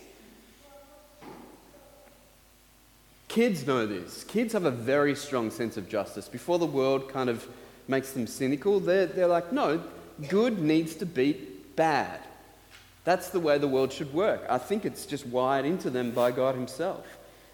Kids 3.33 3.65
know 3.65 3.87
this. 3.87 4.23
Kids 4.25 4.53
have 4.53 4.65
a 4.65 4.71
very 4.71 5.15
strong 5.15 5.49
sense 5.49 5.75
of 5.75 5.89
justice. 5.89 6.27
Before 6.27 6.59
the 6.59 6.67
world 6.67 7.09
kind 7.09 7.31
of 7.31 7.47
makes 7.87 8.11
them 8.11 8.27
cynical, 8.27 8.79
they're, 8.79 9.07
they're 9.07 9.25
like, 9.25 9.51
no, 9.51 9.83
good 10.29 10.59
needs 10.59 10.93
to 10.97 11.07
beat 11.07 11.75
bad. 11.75 12.19
That's 13.05 13.29
the 13.29 13.39
way 13.39 13.57
the 13.57 13.67
world 13.67 13.91
should 13.91 14.13
work. 14.13 14.45
I 14.47 14.59
think 14.59 14.85
it's 14.85 15.07
just 15.07 15.25
wired 15.25 15.65
into 15.65 15.89
them 15.89 16.11
by 16.11 16.29
God 16.29 16.53
Himself. 16.53 17.07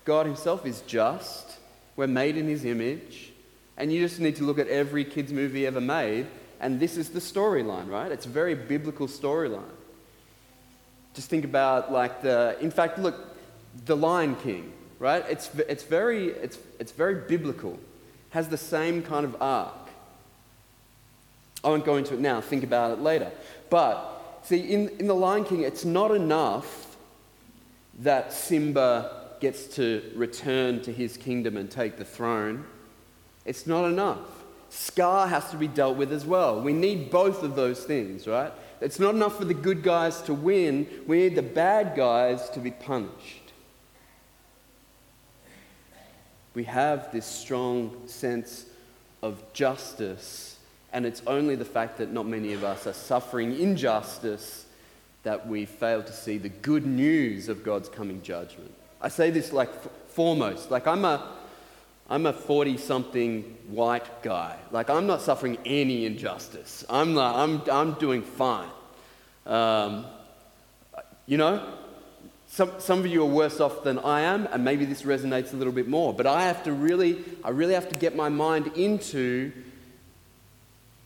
God 0.04 0.26
Himself 0.26 0.66
is 0.66 0.82
just. 0.82 1.58
We're 1.96 2.08
made 2.08 2.36
in 2.36 2.50
His 2.50 2.66
image. 2.66 3.32
And 3.78 3.90
you 3.90 4.06
just 4.06 4.20
need 4.20 4.36
to 4.36 4.44
look 4.44 4.60
at 4.60 4.68
every 4.68 5.06
kids' 5.06 5.32
movie 5.32 5.66
ever 5.66 5.80
made 5.80 6.28
and 6.60 6.78
this 6.78 6.98
is 6.98 7.08
the 7.08 7.20
storyline, 7.22 7.90
right? 7.90 8.12
It's 8.12 8.26
a 8.26 8.30
very 8.30 8.54
biblical 8.54 9.08
storyline. 9.08 9.64
Just 11.14 11.30
think 11.30 11.46
about, 11.46 11.90
like, 11.90 12.22
the, 12.22 12.58
in 12.60 12.70
fact, 12.70 13.00
look, 13.00 13.16
The 13.86 13.96
Lion 13.96 14.36
King, 14.36 14.74
right? 15.00 15.26
It's, 15.30 15.50
it's, 15.56 15.84
very, 15.84 16.28
it's, 16.28 16.60
it's 16.80 16.92
very 16.92 17.16
biblical, 17.28 17.80
has 18.32 18.50
the 18.50 18.58
same 18.58 19.02
kind 19.02 19.26
of 19.26 19.42
arc. 19.42 19.74
I 21.64 21.70
won't 21.70 21.86
go 21.86 21.98
into 21.98 22.14
it 22.14 22.20
now, 22.20 22.42
think 22.42 22.64
about 22.64 22.92
it 22.92 23.02
later. 23.02 23.32
But, 23.70 24.42
see, 24.44 24.60
in, 24.60 24.90
in 25.00 25.08
The 25.08 25.16
Lion 25.16 25.46
King, 25.46 25.62
it's 25.62 25.86
not 25.86 26.12
enough 26.12 26.98
that 28.00 28.32
Simba 28.32 29.30
gets 29.40 29.68
to 29.76 30.04
return 30.16 30.82
to 30.82 30.92
his 30.92 31.18
kingdom 31.18 31.58
and 31.58 31.70
take 31.70 31.98
the 31.98 32.06
throne. 32.06 32.66
It's 33.46 33.66
not 33.66 33.86
enough. 33.86 34.20
Scar 34.70 35.28
has 35.28 35.50
to 35.52 35.58
be 35.58 35.68
dealt 35.68 35.98
with 35.98 36.12
as 36.14 36.26
well. 36.26 36.62
We 36.62 36.74
need 36.74 37.10
both 37.10 37.44
of 37.44 37.56
those 37.56 37.84
things, 37.84 38.28
right? 38.28 38.52
It's 38.82 39.00
not 39.00 39.16
enough 39.16 39.38
for 39.38 39.46
the 39.46 39.54
good 39.54 39.84
guys 39.84 40.22
to 40.24 40.34
win, 40.34 40.88
we 41.08 41.18
need 41.18 41.36
the 41.36 41.42
bad 41.42 41.96
guys 41.96 42.50
to 42.52 42.60
be 42.60 42.72
punished. 42.72 43.39
We 46.54 46.64
have 46.66 47.12
this 47.12 47.26
strong 47.26 48.08
sense 48.08 48.66
of 49.22 49.42
justice, 49.54 50.58
and 50.92 51.06
it's 51.06 51.22
only 51.28 51.56
the 51.56 51.66
fact 51.66 51.98
that 51.98 52.12
not 52.12 52.26
many 52.26 52.54
of 52.54 52.64
us 52.64 52.88
are 52.88 52.94
suffering 52.94 53.60
injustice 53.60 54.66
that 55.24 55.48
we 55.48 55.66
fail 55.66 56.02
to 56.02 56.14
see 56.14 56.38
the 56.38 56.50
good 56.50 56.86
news 56.86 57.50
of 57.50 57.64
God's 57.64 57.90
coming 57.90 58.22
judgment. 58.22 58.74
I 59.02 59.10
say 59.10 59.30
this 59.30 59.52
like 59.54 59.70
f- 59.70 59.90
foremost, 60.08 60.72
like 60.72 60.88
I'm 60.88 61.06
a 61.06 61.40
I'm 62.10 62.26
a 62.26 62.34
40 62.34 62.78
something 62.78 63.44
white 63.68 64.24
guy. 64.24 64.58
Like, 64.72 64.90
I'm 64.90 65.06
not 65.06 65.22
suffering 65.22 65.60
any 65.64 66.08
injustice. 66.08 66.84
I'm, 66.90 67.14
not, 67.14 67.36
I'm, 67.36 67.62
I'm 67.72 67.94
doing 68.00 68.24
fine. 68.24 68.70
Um, 69.46 70.08
you 71.28 71.38
know, 71.38 71.64
some, 72.52 72.72
some 72.80 73.00
of 73.00 73.08
you 73.08 73.22
are 73.22 73.26
worse 73.26 73.60
off 73.60 73.84
than 73.84 74.00
I 74.00 74.22
am, 74.22 74.48
and 74.52 74.66
maybe 74.66 74.84
this 74.84 75.04
resonates 75.04 75.54
a 75.54 75.56
little 75.56 75.72
bit 75.72 75.88
more. 75.88 76.14
But 76.14 76.26
I 76.26 76.44
have 76.44 76.64
to 76.64 76.74
really, 76.74 77.24
I 77.44 77.52
really 77.52 77.76
have 77.76 77.88
to 77.90 77.96
get 77.96 78.16
my 78.16 78.28
mind 78.28 78.72
into 78.76 79.52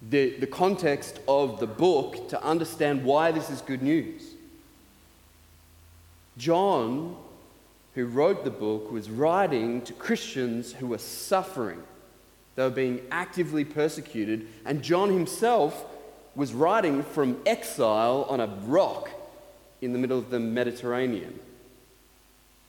the, 0.09 0.37
the 0.37 0.47
context 0.47 1.19
of 1.27 1.59
the 1.59 1.67
book 1.67 2.29
to 2.29 2.41
understand 2.41 3.03
why 3.03 3.31
this 3.31 3.49
is 3.49 3.61
good 3.61 3.81
news. 3.81 4.23
John 6.37 7.17
who 7.93 8.05
wrote 8.05 8.43
the 8.43 8.49
book 8.49 8.91
was 8.91 9.09
writing 9.09 9.81
to 9.81 9.93
Christians 9.93 10.73
who 10.73 10.87
were 10.87 10.97
suffering. 10.97 11.83
They 12.55 12.63
were 12.63 12.69
being 12.69 13.01
actively 13.11 13.65
persecuted, 13.65 14.47
and 14.65 14.81
John 14.81 15.11
himself 15.11 15.85
was 16.35 16.53
writing 16.53 17.03
from 17.03 17.39
exile 17.45 18.25
on 18.29 18.39
a 18.39 18.47
rock 18.47 19.09
in 19.83 19.93
the 19.93 19.99
middle 19.99 20.17
of 20.17 20.29
the 20.29 20.39
Mediterranean. 20.39 21.39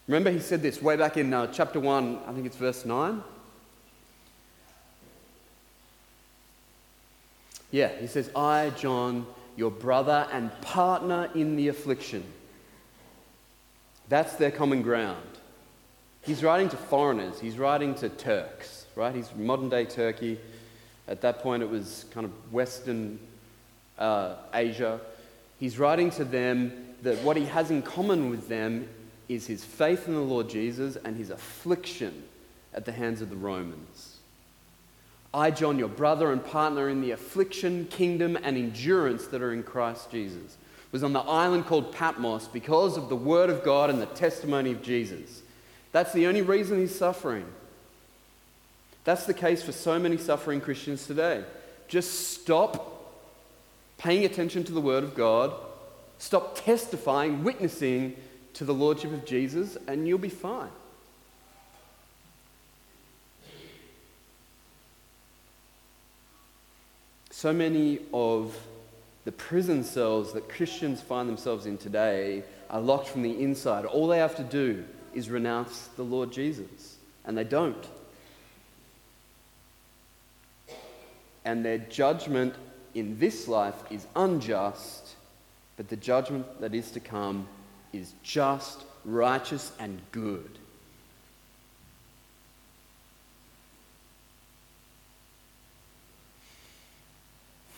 Remember, 0.07 0.31
he 0.31 0.41
said 0.41 0.63
this 0.63 0.83
way 0.83 0.97
back 0.97 1.17
in 1.17 1.33
uh, 1.33 1.47
chapter 1.47 1.81
1, 1.81 2.21
I 2.27 2.33
think 2.33 2.47
it's 2.47 2.57
verse 2.57 2.85
9. 2.85 3.23
Yeah, 7.71 7.89
he 8.01 8.07
says, 8.07 8.31
I, 8.37 8.71
John, 8.77 9.27
your 9.57 9.71
brother 9.71 10.29
and 10.33 10.51
partner 10.61 11.31
in 11.35 11.57
the 11.57 11.69
affliction 11.69 12.25
that's 14.09 14.35
their 14.35 14.51
common 14.51 14.83
ground. 14.83 15.27
He's 16.23 16.43
writing 16.43 16.69
to 16.71 16.77
foreigners, 16.77 17.41
he's 17.41 17.59
writing 17.59 17.95
to 17.97 18.09
Turks, 18.09 18.87
right? 18.97 19.15
He's 19.15 19.35
modern 19.37 19.69
day 19.69 19.85
Turkey. 19.85 20.39
At 21.07 21.21
that 21.21 21.41
point, 21.41 21.63
it 21.63 21.69
was 21.69 22.07
kind 22.13 22.25
of 22.25 22.33
Western 22.53 23.19
uh, 23.99 24.37
Asia. 24.55 25.01
He's 25.61 25.79
writing 25.79 26.11
to 26.13 26.25
them 26.25 26.84
that 27.05 27.23
what 27.23 27.37
he 27.37 27.45
has 27.47 27.71
in 27.71 27.83
common 27.83 28.31
with 28.31 28.49
them 28.49 28.89
is 29.29 29.47
his 29.47 29.65
faith 29.65 30.09
in 30.09 30.15
the 30.15 30.21
Lord 30.21 30.49
Jesus 30.49 30.97
and 30.97 31.17
his 31.17 31.31
affliction 31.31 32.25
at 32.75 32.85
the 32.85 32.93
hands 32.93 33.23
of 33.23 33.31
the 33.31 33.37
Romans. 33.37 34.17
I, 35.33 35.51
John, 35.51 35.79
your 35.79 35.89
brother 35.89 36.33
and 36.33 36.45
partner 36.45 36.89
in 36.89 37.01
the 37.01 37.13
affliction, 37.13 37.87
kingdom, 37.87 38.37
and 38.43 38.57
endurance 38.57 39.27
that 39.29 39.43
are 39.43 39.53
in 39.53 39.63
Christ 39.63 40.11
Jesus, 40.11 40.57
was 40.93 41.03
on 41.03 41.13
the 41.13 41.21
island 41.21 41.67
called 41.67 41.93
Patmos 41.93 42.49
because 42.49 42.97
of 42.97 43.09
the 43.09 43.17
word 43.17 43.51
of 43.51 43.65
God 43.65 43.91
and 43.91 44.01
the 44.01 44.07
testimony 44.07 44.71
of 44.71 44.83
Jesus. 44.83 45.43
That's 45.93 46.13
the 46.13 46.27
only 46.27 46.43
reason 46.43 46.79
he's 46.79 46.97
suffering. 46.97 47.47
That's 49.05 49.27
the 49.27 49.35
case 49.35 49.63
for 49.63 49.73
so 49.73 49.99
many 49.99 50.17
suffering 50.17 50.61
Christians 50.61 51.07
today. 51.07 51.45
Just 51.89 52.41
stop 52.41 53.13
paying 53.99 54.25
attention 54.25 54.65
to 54.65 54.73
the 54.73 54.81
Word 54.81 55.05
of 55.05 55.15
God, 55.15 55.53
stop 56.25 56.57
testifying, 56.65 57.45
witnessing 57.45 58.17
to 58.55 58.65
the 58.65 58.73
Lordship 58.73 59.13
of 59.13 59.25
Jesus, 59.25 59.77
and 59.87 60.09
you'll 60.09 60.19
be 60.19 60.29
fine. 60.29 60.71
So 67.31 67.53
many 67.53 67.99
of 68.15 68.57
the 69.25 69.33
prison 69.33 69.85
cells 69.85 70.33
that 70.33 70.49
Christians 70.49 71.03
find 71.03 71.29
themselves 71.29 71.67
in 71.67 71.77
today 71.77 72.43
are 72.71 72.81
locked 72.81 73.09
from 73.09 73.23
the 73.23 73.43
inside. 73.43 73.85
All 73.85 74.07
they 74.07 74.19
have 74.19 74.37
to 74.37 74.45
do 74.45 74.85
is 75.13 75.29
renounce 75.29 75.89
the 75.97 76.05
Lord 76.05 76.33
Jesus, 76.33 76.97
and 77.25 77.37
they 77.37 77.45
don't. 77.45 77.87
and 81.45 81.65
their 81.65 81.79
judgment 81.79 82.55
in 82.95 83.19
this 83.19 83.49
life 83.49 83.75
is 83.91 84.07
unjust, 84.17 85.14
but 85.77 85.89
the 85.89 85.97
judgment 85.97 86.47
that 86.61 86.75
is 86.75 86.91
to 86.93 87.01
come 87.01 87.47
is 87.93 88.13
just, 88.23 88.85
righteous, 89.05 89.73
and 89.79 90.01
good. 90.13 90.59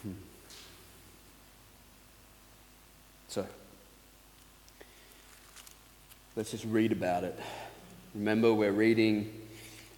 Hmm. 0.03 0.13
So, 3.29 3.47
let's 6.35 6.51
just 6.51 6.65
read 6.65 6.93
about 6.93 7.25
it. 7.25 7.39
Remember, 8.15 8.55
we're 8.55 8.73
reading 8.73 9.33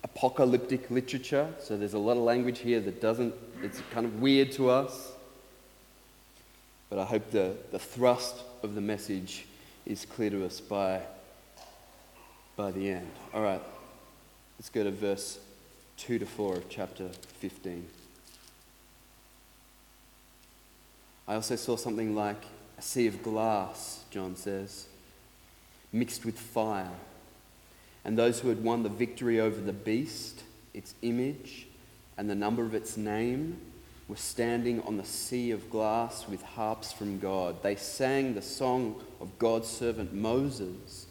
apocalyptic 0.03 0.91
literature, 0.91 1.53
so 1.61 1.77
there's 1.77 1.95
a 1.95 1.99
lot 1.99 2.17
of 2.17 2.23
language 2.23 2.59
here 2.61 2.81
that 2.81 3.01
doesn't, 3.01 3.35
it's 3.63 3.81
kind 3.93 4.07
of 4.07 4.21
weird 4.21 4.53
to 4.53 4.71
us. 4.71 5.13
But 6.91 6.99
I 6.99 7.05
hope 7.05 7.31
the, 7.31 7.55
the 7.71 7.79
thrust 7.79 8.37
of 8.63 8.75
the 8.75 8.81
message 8.81 9.47
is 9.85 10.05
clear 10.05 10.31
to 10.31 10.45
us 10.45 10.61
by, 10.61 11.01
by 12.57 12.71
the 12.71 12.91
end. 12.91 13.11
All 13.35 13.43
right, 13.43 13.63
let's 14.59 14.71
go 14.71 14.85
to 14.85 14.91
verse 14.91 15.39
2 15.99 16.19
to 16.19 16.27
4 16.27 16.57
of 16.57 16.69
chapter 16.69 17.09
15. 17.41 17.87
I 21.27 21.35
also 21.35 21.57
saw 21.57 21.77
something 21.77 22.15
like 22.15 22.43
a 22.79 22.83
sea 22.83 23.07
of 23.07 23.23
glass, 23.23 24.05
John 24.11 24.35
says, 24.37 24.87
mixed 25.93 26.25
with 26.25 26.39
fire 26.39 26.91
and 28.09 28.17
those 28.17 28.41
who 28.41 28.49
had 28.49 28.65
won 28.65 28.83
the 28.83 28.89
victory 28.89 29.39
over 29.39 29.61
the 29.61 29.73
beast, 29.73 30.43
its 30.73 30.95
image, 31.03 31.67
and 32.17 32.31
the 32.31 32.35
number 32.35 32.65
of 32.65 32.75
its 32.75 32.97
name 32.97 33.59
were 34.09 34.17
standing 34.17 34.81
on 34.83 34.97
the 34.97 35.05
sea 35.05 35.51
of 35.51 35.71
glass 35.71 36.27
with 36.27 36.43
harps 36.43 36.93
from 36.93 37.19
God. 37.19 37.63
They 37.63 37.77
sang 37.77 38.35
the 38.35 38.43
song 38.43 39.03
of 39.21 39.39
God's 39.39 39.69
servant 39.69 40.15
Moses 40.15 41.07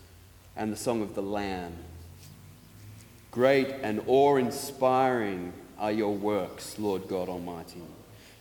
and 0.55 0.71
the 0.71 0.77
song 0.77 1.01
of 1.01 1.15
the 1.15 1.21
Lamb. 1.21 1.75
Great 3.31 3.69
and 3.83 4.01
awe 4.07 4.37
inspiring 4.37 5.53
are 5.77 5.91
your 5.91 6.15
works, 6.15 6.79
Lord 6.79 7.07
God 7.07 7.29
Almighty. 7.29 7.81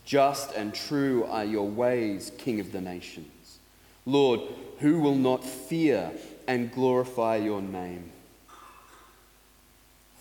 Just 0.05 0.53
and 0.53 0.73
true 0.73 1.25
are 1.25 1.45
your 1.45 1.67
ways, 1.67 2.31
King 2.37 2.59
of 2.59 2.71
the 2.71 2.81
nations. 2.81 3.59
Lord, 4.05 4.39
who 4.79 4.99
will 4.99 5.15
not 5.15 5.43
fear 5.43 6.11
and 6.47 6.71
glorify 6.71 7.35
your 7.35 7.61
name? 7.61 8.11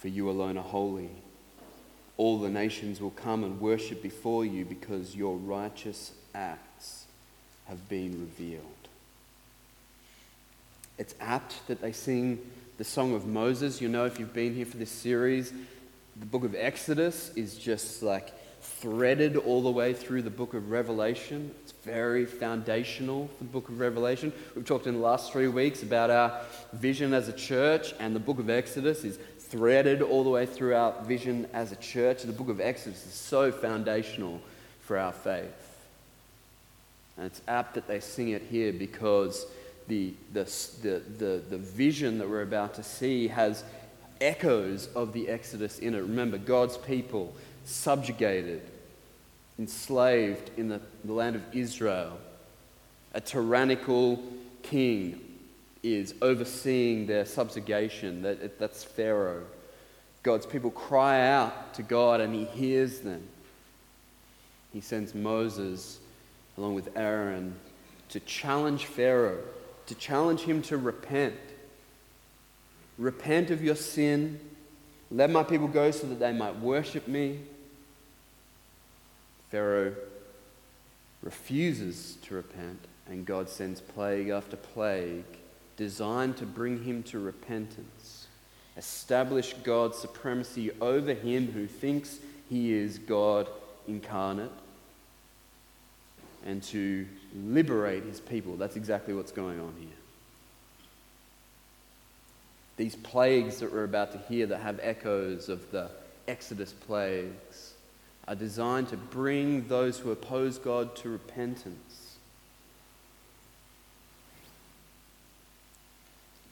for 0.07 0.09
you 0.09 0.31
alone 0.31 0.57
are 0.57 0.63
holy. 0.63 1.11
All 2.17 2.39
the 2.39 2.49
nations 2.49 3.01
will 3.01 3.11
come 3.11 3.45
and 3.45 3.61
worship 3.61 4.03
before 4.03 4.45
you 4.45 4.65
because 4.65 5.15
your 5.15 5.37
righteous 5.37 6.13
acts 6.35 7.07
have 7.67 7.89
been 7.89 8.13
revealed. 8.21 8.63
It's 10.99 11.15
apt 11.21 11.67
that 11.67 11.83
they 11.83 11.93
sing 11.93 12.39
the 12.79 12.85
Song 12.85 13.15
of 13.15 13.27
Moses. 13.27 13.81
You 13.81 13.89
know, 13.89 14.07
if 14.07 14.19
you've 14.19 14.33
been 14.33 14.55
here 14.55 14.65
for 14.65 14.79
this 14.79 14.91
series, 14.91 15.53
the 16.19 16.27
book 16.27 16.45
of 16.45 16.55
Exodus 16.55 17.31
is 17.37 17.59
just 17.59 18.03
like 18.03 18.33
threaded 18.63 19.37
all 19.37 19.63
the 19.63 19.71
way 19.71 19.93
through 19.93 20.23
the 20.23 20.31
book 20.31 20.55
of 20.55 20.71
Revelation. 20.71 21.55
It's 21.63 21.73
very 21.85 22.25
foundational 22.25 23.29
for 23.39 23.45
the 23.45 23.51
book 23.51 23.69
of 23.69 23.79
Revelation. 23.79 24.33
We've 24.55 24.65
talked 24.65 24.87
in 24.87 24.95
the 24.95 25.01
last 25.01 25.33
three 25.33 25.49
weeks 25.49 25.83
about 25.83 26.11
our 26.11 26.41
vision 26.73 27.13
as 27.13 27.29
a 27.29 27.33
church, 27.33 27.95
and 28.01 28.15
the 28.15 28.21
book 28.21 28.39
of 28.39 28.51
Exodus 28.51 29.05
is 29.05 29.19
threaded 29.51 30.03
all 30.03 30.25
the 30.25 30.31
way 30.31 30.47
through 30.47 30.75
our 30.75 30.93
vision 31.05 31.47
as 31.53 31.73
a 31.73 31.77
church. 31.77 32.23
The 32.23 32.33
book 32.33 32.49
of 32.49 32.61
Exodus 32.61 33.07
is 33.07 33.15
so 33.15 33.53
foundational 33.53 34.41
for 34.81 34.99
our 34.99 35.13
faith. 35.13 35.87
And 37.17 37.27
it's 37.27 37.41
apt 37.49 37.75
that 37.75 37.87
they 37.87 38.01
sing 38.01 38.31
it 38.31 38.43
here 38.51 38.73
because 38.73 39.47
the, 39.89 40.15
the, 40.33 40.45
the, 40.83 41.03
the, 41.19 41.43
the 41.49 41.59
vision 41.59 42.19
that 42.19 42.29
we're 42.29 42.43
about 42.43 42.75
to 42.75 42.83
see 42.83 43.29
has 43.29 43.65
echoes 44.21 44.89
of 44.95 45.13
the 45.13 45.29
Exodus 45.29 45.79
in 45.79 45.95
it. 45.95 46.01
Remember, 46.01 46.39
God's 46.39 46.77
people 46.77 47.35
subjugated, 47.65 48.63
enslaved 49.59 50.51
in 50.57 50.69
the, 50.69 50.81
the 51.05 51.13
land 51.13 51.37
of 51.37 51.43
Israel, 51.55 52.19
a 53.15 53.21
tyrannical 53.21 54.23
king 54.63 55.26
is 55.95 56.15
overseeing 56.23 57.07
their 57.07 57.25
subjugation. 57.25 58.23
That, 58.23 58.59
that's 58.59 58.83
Pharaoh. 58.83 59.45
God's 60.23 60.47
people 60.47 60.71
cry 60.71 61.29
out 61.29 61.75
to 61.75 61.83
God 61.83 62.21
and 62.21 62.35
he 62.35 62.45
hears 62.45 63.01
them. 63.01 63.23
He 64.73 64.81
sends 64.81 65.15
Moses 65.15 66.01
along 66.59 66.75
with 66.75 66.89
Aaron 66.97 67.55
to 68.09 68.21
challenge 68.21 68.87
Pharaoh, 68.87 69.43
to 69.87 69.95
challenge 69.95 70.41
him 70.41 70.63
to 70.63 70.77
repent. 70.77 71.35
Repent 72.99 73.51
of 73.51 73.63
your 73.63 73.77
sin. 73.77 74.41
Let 75.11 75.31
my 75.31 75.43
people 75.43 75.69
go 75.69 75.91
so 75.91 76.07
that 76.09 76.19
they 76.19 76.33
might 76.33 76.59
worship 76.59 77.07
me. 77.07 77.41
Pharaoh 79.51 79.95
refuses 81.23 82.17
to 82.23 82.35
repent, 82.35 82.81
and 83.09 83.25
God 83.25 83.49
sends 83.49 83.81
plague 83.81 84.29
after 84.29 84.57
plague 84.57 85.25
designed 85.77 86.37
to 86.39 86.47
bring 86.47 86.83
him 86.83 87.03
to 87.05 87.19
repentance, 87.19 88.27
establish 88.77 89.55
God's 89.63 89.99
supremacy 89.99 90.71
over 90.81 91.15
him 91.15 91.53
who 91.53 91.67
thinks 91.67 92.19
he 92.49 92.73
is 92.73 92.99
God 92.99 93.49
incarnate, 93.87 94.51
and 96.45 96.63
to 96.63 97.07
liberate 97.35 98.05
his 98.05 98.21
people. 98.21 98.57
That's 98.57 98.77
exactly 98.77 99.15
what's 99.15 99.33
going 99.33 99.61
on 99.61 99.75
here. 99.79 99.89
These 102.77 102.97
plagues 102.97 103.59
that 103.59 103.73
we're 103.73 103.85
about 103.85 104.13
to 104.13 104.19
hear 104.33 104.47
that 104.47 104.61
have 104.61 104.79
echoes 104.83 105.49
of 105.49 105.71
the 105.71 105.91
Exodus 106.29 106.73
plagues 106.73 107.73
are 108.29 108.35
designed 108.35 108.89
to 108.89 108.97
bring 108.97 109.67
those 109.69 109.99
who 109.99 110.11
oppose 110.11 110.59
God 110.59 110.95
to 110.97 111.09
repentance 111.09 111.96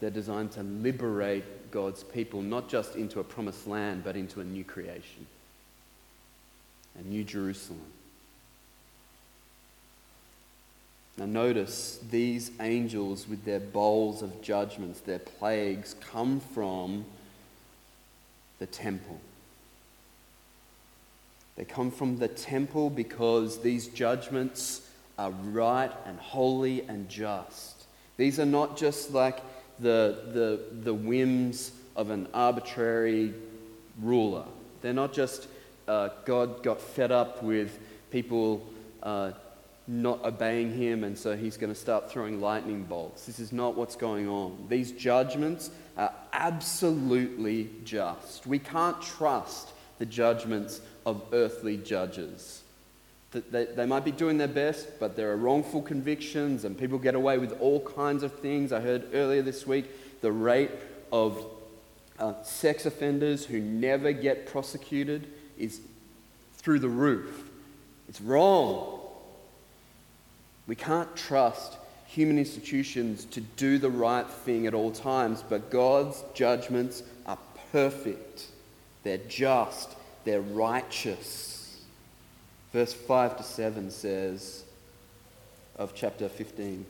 They're 0.04 0.10
designed 0.10 0.52
to 0.52 0.62
liberate 0.62 1.70
God's 1.70 2.04
people, 2.04 2.42
not 2.42 2.68
just 2.68 2.94
into 2.94 3.20
a 3.20 3.24
promised 3.24 3.66
land, 3.66 4.04
but 4.04 4.16
into 4.16 4.42
a 4.42 4.44
new 4.44 4.62
creation, 4.62 5.26
a 6.98 7.02
new 7.08 7.24
Jerusalem. 7.24 7.80
Now, 11.16 11.24
notice 11.24 12.00
these 12.10 12.50
angels 12.60 13.26
with 13.26 13.46
their 13.46 13.60
bowls 13.60 14.20
of 14.20 14.42
judgments, 14.42 15.00
their 15.00 15.20
plagues, 15.20 15.96
come 16.02 16.38
from 16.38 17.06
the 18.58 18.66
temple. 18.66 19.22
They 21.56 21.64
come 21.64 21.90
from 21.90 22.18
the 22.18 22.28
temple 22.28 22.90
because 22.90 23.62
these 23.62 23.86
judgments 23.86 24.86
are 25.18 25.30
right 25.30 25.92
and 26.04 26.18
holy 26.18 26.82
and 26.82 27.08
just. 27.08 27.86
These 28.18 28.38
are 28.38 28.44
not 28.44 28.76
just 28.76 29.10
like 29.10 29.40
the, 29.78 30.18
the, 30.32 30.60
the 30.82 30.94
whims 30.94 31.72
of 31.96 32.10
an 32.10 32.28
arbitrary 32.34 33.34
ruler. 34.00 34.44
They're 34.82 34.92
not 34.92 35.12
just 35.12 35.48
uh, 35.86 36.10
God 36.24 36.62
got 36.62 36.80
fed 36.80 37.12
up 37.12 37.42
with 37.42 37.78
people 38.10 38.66
uh, 39.02 39.32
not 39.86 40.24
obeying 40.24 40.72
him, 40.72 41.04
and 41.04 41.16
so 41.16 41.36
he's 41.36 41.56
going 41.56 41.72
to 41.72 41.78
start 41.78 42.10
throwing 42.10 42.40
lightning 42.40 42.84
bolts. 42.84 43.26
This 43.26 43.38
is 43.38 43.52
not 43.52 43.76
what's 43.76 43.96
going 43.96 44.28
on. 44.28 44.66
These 44.68 44.92
judgments 44.92 45.70
are 45.96 46.12
absolutely 46.32 47.70
just. 47.84 48.46
We 48.46 48.58
can't 48.58 49.00
trust 49.02 49.70
the 49.98 50.06
judgments 50.06 50.80
of 51.04 51.22
earthly 51.32 51.76
judges. 51.76 52.63
They, 53.50 53.64
they 53.64 53.86
might 53.86 54.04
be 54.04 54.12
doing 54.12 54.38
their 54.38 54.48
best, 54.48 55.00
but 55.00 55.16
there 55.16 55.32
are 55.32 55.36
wrongful 55.36 55.82
convictions, 55.82 56.64
and 56.64 56.78
people 56.78 56.98
get 56.98 57.14
away 57.14 57.38
with 57.38 57.60
all 57.60 57.80
kinds 57.80 58.22
of 58.22 58.32
things. 58.38 58.72
I 58.72 58.80
heard 58.80 59.08
earlier 59.12 59.42
this 59.42 59.66
week 59.66 59.86
the 60.20 60.32
rate 60.32 60.70
of 61.12 61.44
uh, 62.18 62.40
sex 62.42 62.86
offenders 62.86 63.44
who 63.44 63.60
never 63.60 64.12
get 64.12 64.46
prosecuted 64.46 65.26
is 65.58 65.80
through 66.58 66.78
the 66.78 66.88
roof. 66.88 67.50
It's 68.08 68.20
wrong. 68.20 69.00
We 70.66 70.76
can't 70.76 71.14
trust 71.16 71.76
human 72.06 72.38
institutions 72.38 73.24
to 73.26 73.40
do 73.40 73.78
the 73.78 73.90
right 73.90 74.28
thing 74.28 74.66
at 74.66 74.74
all 74.74 74.92
times, 74.92 75.42
but 75.48 75.70
God's 75.70 76.22
judgments 76.32 77.02
are 77.26 77.38
perfect. 77.72 78.46
They're 79.02 79.18
just, 79.18 79.90
they're 80.24 80.40
righteous. 80.40 81.53
Verse 82.74 82.92
5 82.92 83.36
to 83.36 83.42
7 83.44 83.88
says 83.88 84.64
of 85.76 85.94
chapter 85.94 86.28
15. 86.28 86.84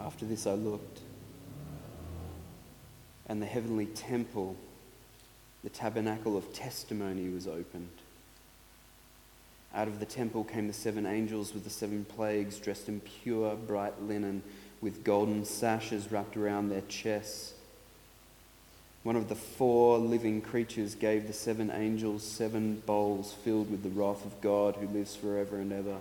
After 0.00 0.24
this, 0.24 0.48
I 0.48 0.54
looked, 0.54 0.98
and 3.28 3.40
the 3.40 3.46
heavenly 3.46 3.86
temple, 3.86 4.56
the 5.62 5.70
tabernacle 5.70 6.36
of 6.36 6.52
testimony, 6.52 7.28
was 7.28 7.46
opened. 7.46 8.01
Out 9.74 9.88
of 9.88 10.00
the 10.00 10.06
temple 10.06 10.44
came 10.44 10.66
the 10.66 10.72
seven 10.72 11.06
angels 11.06 11.54
with 11.54 11.64
the 11.64 11.70
seven 11.70 12.04
plagues, 12.04 12.58
dressed 12.58 12.88
in 12.88 13.00
pure, 13.00 13.54
bright 13.56 14.02
linen, 14.02 14.42
with 14.82 15.04
golden 15.04 15.44
sashes 15.44 16.12
wrapped 16.12 16.36
around 16.36 16.68
their 16.68 16.82
chests. 16.82 17.54
One 19.02 19.16
of 19.16 19.28
the 19.28 19.34
four 19.34 19.98
living 19.98 20.42
creatures 20.42 20.94
gave 20.94 21.26
the 21.26 21.32
seven 21.32 21.70
angels 21.70 22.22
seven 22.22 22.82
bowls 22.86 23.32
filled 23.32 23.70
with 23.70 23.82
the 23.82 23.88
wrath 23.88 24.24
of 24.24 24.40
God 24.40 24.76
who 24.76 24.86
lives 24.86 25.16
forever 25.16 25.56
and 25.56 25.72
ever. 25.72 25.96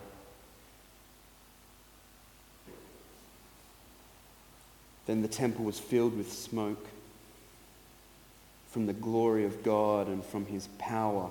Then 5.07 5.21
the 5.21 5.27
temple 5.27 5.65
was 5.65 5.79
filled 5.79 6.15
with 6.15 6.31
smoke 6.31 6.87
from 8.69 8.85
the 8.85 8.93
glory 8.93 9.45
of 9.45 9.63
God 9.63 10.07
and 10.07 10.23
from 10.23 10.45
his 10.45 10.67
power. 10.77 11.29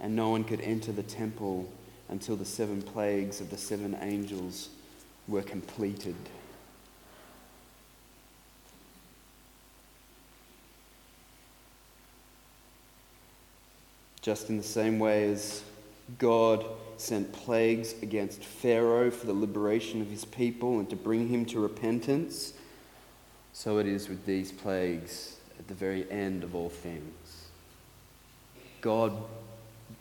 And 0.00 0.14
no 0.16 0.30
one 0.30 0.44
could 0.44 0.60
enter 0.60 0.92
the 0.92 1.02
temple 1.02 1.70
until 2.08 2.36
the 2.36 2.44
seven 2.44 2.82
plagues 2.82 3.40
of 3.40 3.50
the 3.50 3.56
seven 3.56 3.96
angels 4.00 4.68
were 5.26 5.42
completed. 5.42 6.16
Just 14.20 14.48
in 14.48 14.56
the 14.56 14.62
same 14.62 14.98
way 14.98 15.30
as 15.30 15.62
God 16.18 16.64
sent 16.96 17.32
plagues 17.32 17.94
against 18.02 18.42
Pharaoh 18.42 19.10
for 19.10 19.26
the 19.26 19.32
liberation 19.32 20.00
of 20.00 20.08
his 20.08 20.24
people 20.24 20.78
and 20.78 20.88
to 20.90 20.96
bring 20.96 21.28
him 21.28 21.44
to 21.46 21.60
repentance, 21.60 22.54
so 23.52 23.78
it 23.78 23.86
is 23.86 24.08
with 24.08 24.24
these 24.24 24.52
plagues 24.52 25.36
at 25.58 25.68
the 25.68 25.74
very 25.74 26.10
end 26.10 26.42
of 26.42 26.54
all 26.54 26.68
things. 26.68 27.46
God 28.80 29.12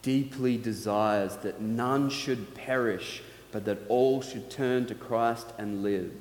deeply 0.04 0.58
desires 0.58 1.38
that 1.38 1.60
none 1.60 2.10
should 2.10 2.54
perish, 2.54 3.24
but 3.52 3.66
that 3.66 3.80
all 3.90 4.22
should 4.22 4.52
turn 4.52 4.86
to 4.86 4.94
Christ 4.94 5.48
and 5.58 5.82
live. 5.82 6.14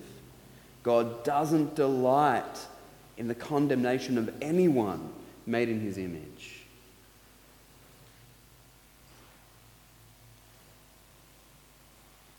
God 0.82 1.22
doesn't 1.24 1.74
delight 1.74 2.66
in 3.18 3.28
the 3.28 3.34
condemnation 3.34 4.16
of 4.16 4.32
anyone 4.40 5.10
made 5.44 5.68
in 5.68 5.80
his 5.80 5.98
image. 5.98 6.62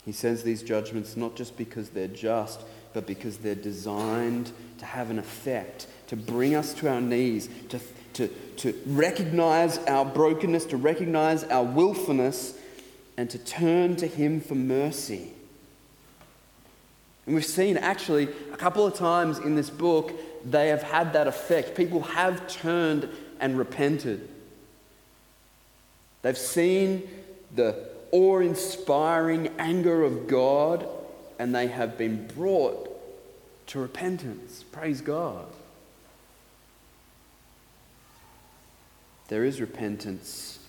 He 0.06 0.12
sends 0.12 0.43
these 0.43 0.63
judgments 0.63 1.15
not 1.15 1.36
just 1.36 1.56
because 1.58 1.89
they're 1.89 2.08
just, 2.08 2.62
but 2.93 3.08
because 3.08 3.38
they're 3.38 3.56
designed 3.56 4.51
to 4.79 4.86
have 4.86 5.10
an 5.10 5.19
effect, 5.19 5.88
to 6.08 6.15
bring 6.17 6.56
us 6.56 6.73
to 6.75 6.89
our 6.89 6.99
knees, 6.99 7.49
to, 7.69 7.79
to, 8.13 8.28
to 8.58 8.80
recognize 8.86 9.78
our 9.80 10.06
brokenness, 10.06 10.65
to 10.65 10.78
recognize 10.78 11.43
our 11.45 11.63
willfulness, 11.63 12.58
and 13.17 13.30
to 13.30 13.38
turn 13.38 13.95
to 13.97 14.08
Him 14.08 14.41
for 14.41 14.56
mercy. 14.56 15.32
And 17.26 17.36
we've 17.36 17.45
seen 17.45 17.78
actually 17.78 18.28
a 18.52 18.58
couple 18.58 18.86
of 18.86 18.95
times 18.95 19.39
in 19.39 19.56
this 19.56 19.69
book, 19.69 20.12
they 20.45 20.69
have 20.69 20.84
had 20.84 21.13
that 21.13 21.28
effect. 21.28 21.76
People 21.76 22.02
have 22.02 22.47
turned 22.47 23.10
and 23.39 23.58
repented. 23.58 24.28
They've 26.21 26.38
seen 26.38 27.08
the 27.56 27.89
awe 28.12 28.39
inspiring 28.39 29.49
anger 29.58 30.04
of 30.04 30.28
God, 30.28 30.88
and 31.39 31.54
they 31.54 31.67
have 31.67 31.97
been 31.97 32.28
brought 32.28 32.89
to 33.67 33.80
repentance. 33.80 34.63
Praise 34.71 35.02
God. 35.02 35.45
There 39.27 39.43
is 39.43 39.62
repentance 39.62 40.59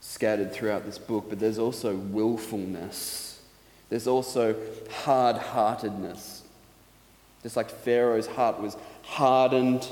scattered 0.00 0.52
throughout 0.52 0.84
this 0.84 0.98
book, 0.98 1.26
but 1.28 1.38
there's 1.38 1.58
also 1.58 1.96
willfulness. 1.96 3.40
There's 3.88 4.06
also 4.06 4.56
hard 4.90 5.36
heartedness. 5.36 6.42
Just 7.42 7.56
like 7.56 7.70
Pharaoh's 7.70 8.26
heart 8.26 8.60
was 8.60 8.76
hardened 9.02 9.86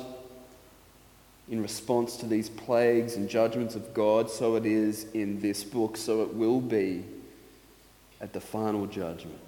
in 1.49 1.61
response 1.61 2.17
to 2.19 2.27
these 2.27 2.49
plagues 2.49 3.17
and 3.17 3.29
judgments 3.29 3.75
of 3.75 3.93
God, 3.93 4.31
so 4.31 4.55
it 4.55 4.65
is 4.65 5.07
in 5.15 5.41
this 5.41 5.65
book, 5.65 5.97
so 5.97 6.23
it 6.23 6.35
will 6.35 6.61
be 6.61 7.05
at 8.21 8.33
the 8.33 8.41
final 8.41 8.87
judgment. 8.87 9.41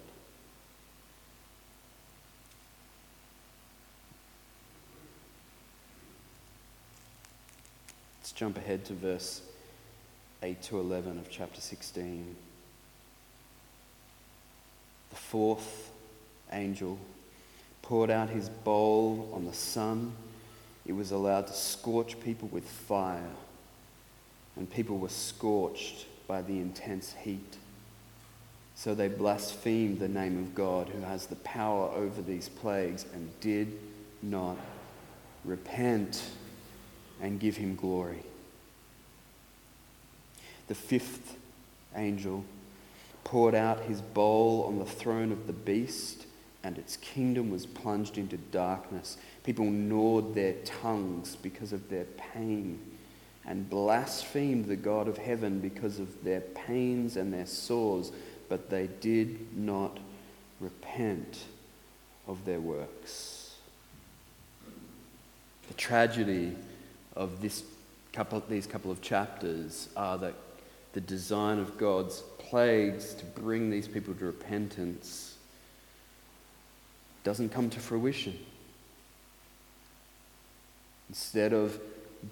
Jump 8.42 8.58
ahead 8.58 8.84
to 8.84 8.92
verse 8.92 9.40
8 10.42 10.60
to 10.62 10.80
11 10.80 11.16
of 11.16 11.30
chapter 11.30 11.60
16. 11.60 12.34
The 15.10 15.16
fourth 15.16 15.92
angel 16.50 16.98
poured 17.82 18.10
out 18.10 18.30
his 18.30 18.48
bowl 18.48 19.30
on 19.32 19.44
the 19.44 19.52
sun 19.52 20.12
it 20.84 20.92
was 20.92 21.12
allowed 21.12 21.46
to 21.46 21.52
scorch 21.52 22.18
people 22.18 22.48
with 22.48 22.68
fire, 22.68 23.30
and 24.56 24.68
people 24.68 24.98
were 24.98 25.08
scorched 25.08 26.06
by 26.26 26.42
the 26.42 26.58
intense 26.58 27.14
heat. 27.22 27.56
So 28.74 28.92
they 28.92 29.06
blasphemed 29.06 30.00
the 30.00 30.08
name 30.08 30.36
of 30.36 30.52
God, 30.56 30.88
who 30.88 31.02
has 31.02 31.26
the 31.26 31.36
power 31.36 31.90
over 31.90 32.20
these 32.20 32.48
plagues, 32.48 33.06
and 33.14 33.30
did 33.38 33.78
not 34.20 34.56
repent 35.44 36.24
and 37.20 37.38
give 37.38 37.56
him 37.56 37.76
glory. 37.76 38.24
The 40.72 40.78
fifth 40.78 41.36
angel 41.94 42.46
poured 43.24 43.54
out 43.54 43.80
his 43.80 44.00
bowl 44.00 44.64
on 44.66 44.78
the 44.78 44.86
throne 44.86 45.30
of 45.30 45.46
the 45.46 45.52
beast, 45.52 46.24
and 46.64 46.78
its 46.78 46.96
kingdom 46.96 47.50
was 47.50 47.66
plunged 47.66 48.16
into 48.16 48.38
darkness 48.38 49.18
People 49.44 49.66
gnawed 49.66 50.34
their 50.34 50.54
tongues 50.64 51.36
because 51.36 51.74
of 51.74 51.90
their 51.90 52.06
pain 52.32 52.80
and 53.44 53.68
blasphemed 53.68 54.64
the 54.64 54.76
God 54.76 55.08
of 55.08 55.18
heaven 55.18 55.60
because 55.60 55.98
of 55.98 56.24
their 56.24 56.40
pains 56.40 57.18
and 57.18 57.34
their 57.34 57.44
sores, 57.44 58.10
but 58.48 58.70
they 58.70 58.88
did 59.02 59.54
not 59.54 59.98
repent 60.58 61.44
of 62.26 62.46
their 62.46 62.60
works. 62.60 63.56
The 65.68 65.74
tragedy 65.74 66.56
of 67.14 67.42
this 67.42 67.62
couple, 68.14 68.42
these 68.48 68.66
couple 68.66 68.90
of 68.90 69.02
chapters 69.02 69.90
are 69.94 70.16
that 70.16 70.32
the 70.92 71.00
design 71.00 71.58
of 71.58 71.78
God's 71.78 72.22
plagues 72.38 73.14
to 73.14 73.24
bring 73.24 73.70
these 73.70 73.88
people 73.88 74.14
to 74.14 74.26
repentance 74.26 75.36
doesn't 77.24 77.50
come 77.50 77.70
to 77.70 77.80
fruition. 77.80 78.38
Instead 81.08 81.52
of 81.52 81.80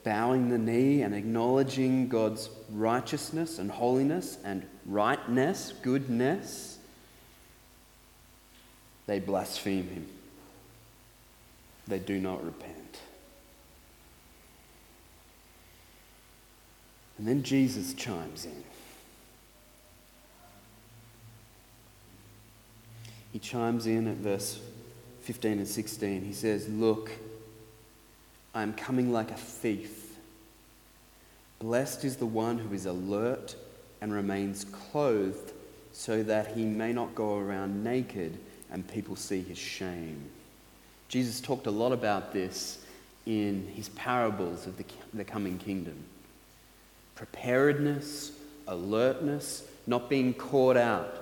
bowing 0.04 0.50
the 0.50 0.58
knee 0.58 1.02
and 1.02 1.14
acknowledging 1.14 2.08
God's 2.08 2.48
righteousness 2.70 3.58
and 3.58 3.70
holiness 3.70 4.38
and 4.44 4.66
rightness, 4.86 5.72
goodness, 5.82 6.78
they 9.06 9.18
blaspheme 9.18 9.88
him. 9.88 10.06
They 11.88 11.98
do 11.98 12.18
not 12.18 12.44
repent. 12.44 13.00
And 17.20 17.28
then 17.28 17.42
Jesus 17.42 17.92
chimes 17.92 18.46
in. 18.46 18.64
He 23.30 23.38
chimes 23.38 23.86
in 23.86 24.08
at 24.08 24.16
verse 24.16 24.58
15 25.20 25.58
and 25.58 25.68
16. 25.68 26.24
He 26.24 26.32
says, 26.32 26.66
Look, 26.70 27.10
I 28.54 28.62
am 28.62 28.72
coming 28.72 29.12
like 29.12 29.30
a 29.30 29.34
thief. 29.34 30.16
Blessed 31.58 32.06
is 32.06 32.16
the 32.16 32.24
one 32.24 32.56
who 32.56 32.74
is 32.74 32.86
alert 32.86 33.54
and 34.00 34.14
remains 34.14 34.64
clothed 34.64 35.52
so 35.92 36.22
that 36.22 36.56
he 36.56 36.64
may 36.64 36.94
not 36.94 37.14
go 37.14 37.36
around 37.36 37.84
naked 37.84 38.38
and 38.72 38.88
people 38.88 39.14
see 39.14 39.42
his 39.42 39.58
shame. 39.58 40.22
Jesus 41.08 41.42
talked 41.42 41.66
a 41.66 41.70
lot 41.70 41.92
about 41.92 42.32
this 42.32 42.82
in 43.26 43.70
his 43.74 43.90
parables 43.90 44.66
of 44.66 44.78
the, 44.78 44.86
the 45.12 45.24
coming 45.24 45.58
kingdom 45.58 46.02
preparedness, 47.20 48.32
alertness, 48.66 49.62
not 49.86 50.08
being 50.08 50.32
caught 50.32 50.78
out. 50.78 51.14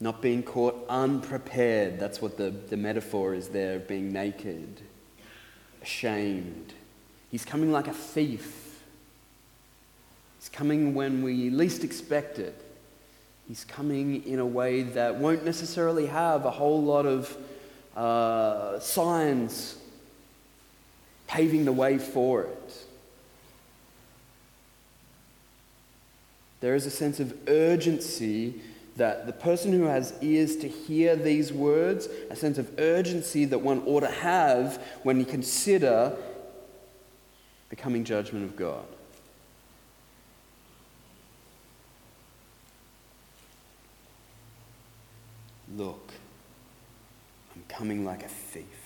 Not 0.00 0.22
being 0.22 0.42
caught 0.42 0.82
unprepared. 0.88 2.00
That's 2.00 2.22
what 2.22 2.38
the, 2.38 2.48
the 2.48 2.78
metaphor 2.78 3.34
is 3.34 3.50
there, 3.50 3.76
of 3.76 3.86
being 3.86 4.14
naked, 4.14 4.80
ashamed. 5.82 6.72
He's 7.30 7.44
coming 7.44 7.70
like 7.70 7.86
a 7.86 7.92
thief. 7.92 8.82
He's 10.38 10.48
coming 10.48 10.94
when 10.94 11.22
we 11.22 11.50
least 11.50 11.84
expect 11.84 12.38
it. 12.38 12.58
He's 13.46 13.64
coming 13.64 14.24
in 14.24 14.38
a 14.38 14.46
way 14.46 14.84
that 14.84 15.16
won't 15.16 15.44
necessarily 15.44 16.06
have 16.06 16.46
a 16.46 16.50
whole 16.50 16.82
lot 16.82 17.04
of 17.04 17.36
uh, 17.94 18.80
signs 18.80 19.80
paving 21.26 21.64
the 21.64 21.72
way 21.72 21.98
for 21.98 22.42
it. 22.42 22.84
There 26.60 26.74
is 26.74 26.86
a 26.86 26.90
sense 26.90 27.20
of 27.20 27.36
urgency 27.46 28.60
that 28.96 29.26
the 29.26 29.32
person 29.32 29.72
who 29.72 29.84
has 29.84 30.14
ears 30.20 30.56
to 30.56 30.68
hear 30.68 31.16
these 31.16 31.52
words, 31.52 32.08
a 32.30 32.36
sense 32.36 32.58
of 32.58 32.78
urgency 32.78 33.44
that 33.44 33.58
one 33.58 33.82
ought 33.86 34.00
to 34.00 34.10
have 34.10 34.82
when 35.02 35.18
you 35.18 35.26
consider 35.26 36.16
the 37.70 37.76
coming 37.76 38.04
judgment 38.04 38.44
of 38.44 38.56
God. 38.56 38.86
Look, 45.76 46.12
I'm 47.54 47.64
coming 47.68 48.04
like 48.04 48.22
a 48.22 48.28
thief. 48.28 48.83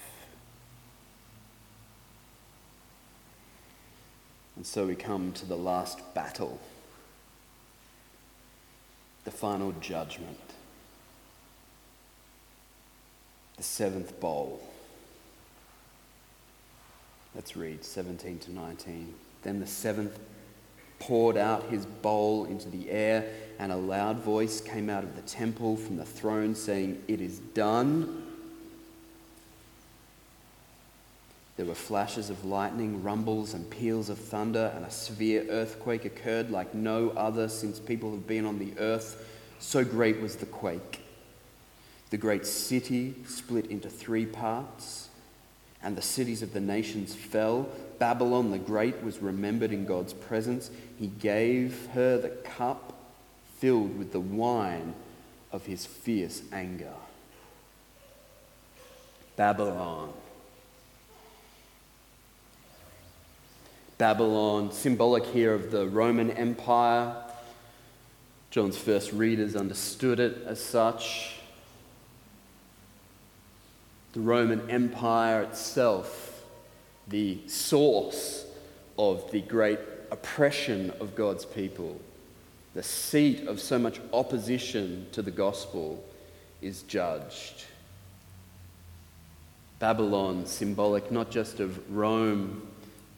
And 4.59 4.67
so 4.67 4.87
we 4.87 4.97
come 4.97 5.31
to 5.35 5.47
the 5.47 5.57
last 5.57 6.01
battle, 6.15 6.59
the 9.25 9.31
final 9.31 9.71
judgment, 9.81 10.37
the 13.57 13.63
seventh 13.63 14.19
bowl. 14.19 14.61
Let's 17.37 17.57
read 17.57 17.85
17 17.85 18.41
to 18.41 18.53
19. 18.53 19.15
Then 19.45 19.61
the 19.61 19.67
seventh 19.69 20.19
poured 20.99 21.37
out 21.37 21.71
his 21.71 21.87
bowl 21.87 22.47
into 22.47 22.69
the 22.69 22.91
air, 22.91 23.31
and 23.61 23.71
a 23.71 23.77
loud 23.77 24.19
voice 24.19 24.61
came 24.61 24.91
out 24.91 25.05
of 25.05 25.15
the 25.15 25.23
temple 25.23 25.77
from 25.77 25.97
the 25.97 26.05
throne 26.05 26.57
saying, 26.57 27.01
It 27.07 27.21
is 27.21 27.39
done. 27.39 28.28
There 31.59 31.67
were 31.67 31.75
flashes 31.75 32.31
of 32.31 32.45
lightning, 32.45 33.03
rumbles, 33.03 33.53
and 33.53 33.69
peals 33.69 34.09
of 34.11 34.19
thunder, 34.19 34.73
and 34.77 34.85
a 34.85 34.91
severe 34.93 35.45
earthquake 35.51 36.05
occurred 36.05 36.53
like 36.53 36.73
no 36.73 37.11
other 37.11 37.49
since 37.49 37.81
people 37.81 38.13
have 38.13 38.29
been 38.29 38.47
on 38.47 38.61
the 38.61 38.73
earth. 38.79 39.27
So 39.59 39.85
great 39.85 40.21
was 40.21 40.37
the 40.37 40.47
quake. 40.47 41.01
The 42.11 42.17
great 42.17 42.47
city 42.47 43.17
split 43.27 43.67
into 43.67 43.91
three 43.91 44.25
parts, 44.25 45.09
and 45.83 45.97
the 45.97 46.03
cities 46.03 46.43
of 46.43 46.53
the 46.53 46.61
nations 46.61 47.17
fell. 47.17 47.69
Babylon 47.99 48.53
the 48.53 48.59
Great 48.59 49.03
was 49.03 49.19
remembered 49.19 49.73
in 49.73 49.85
God's 49.85 50.13
presence. 50.13 50.71
He 50.97 51.09
gave 51.09 51.89
her 51.89 52.19
the 52.19 52.29
cup 52.29 52.95
filled 53.59 53.99
with 53.99 54.13
the 54.13 54.21
wine 54.21 54.95
of 55.51 55.67
his 55.67 55.85
fierce 55.85 56.41
anger. 56.53 56.95
Babylon 59.35 60.13
Babylon, 63.99 64.71
symbolic 64.71 65.27
here 65.27 65.53
of 65.53 65.73
the 65.73 65.89
Roman 65.89 66.31
Empire. 66.31 67.17
John's 68.53 68.79
first 68.79 69.13
readers 69.13 69.57
understood 69.57 70.21
it 70.21 70.45
as 70.47 70.63
such. 70.63 71.35
The 74.13 74.21
Roman 74.21 74.71
Empire 74.71 75.43
itself, 75.43 76.45
the 77.09 77.41
source 77.49 78.47
of 78.97 79.29
the 79.33 79.41
great 79.41 79.81
oppression 80.13 80.93
of 81.01 81.17
God's 81.17 81.45
people, 81.45 82.01
the 82.75 82.85
seat 82.85 83.49
of 83.49 83.61
so 83.61 83.81
much 83.81 84.01
opposition 84.13 85.09
to 85.11 85.23
the 85.23 85.33
gospel, 85.33 86.05
is 86.63 86.83
judged. 86.83 87.65
Babylon, 89.81 90.47
symbolic 90.47 91.11
not 91.11 91.33
just 91.33 91.59
of 91.59 91.93
Rome 91.93 92.68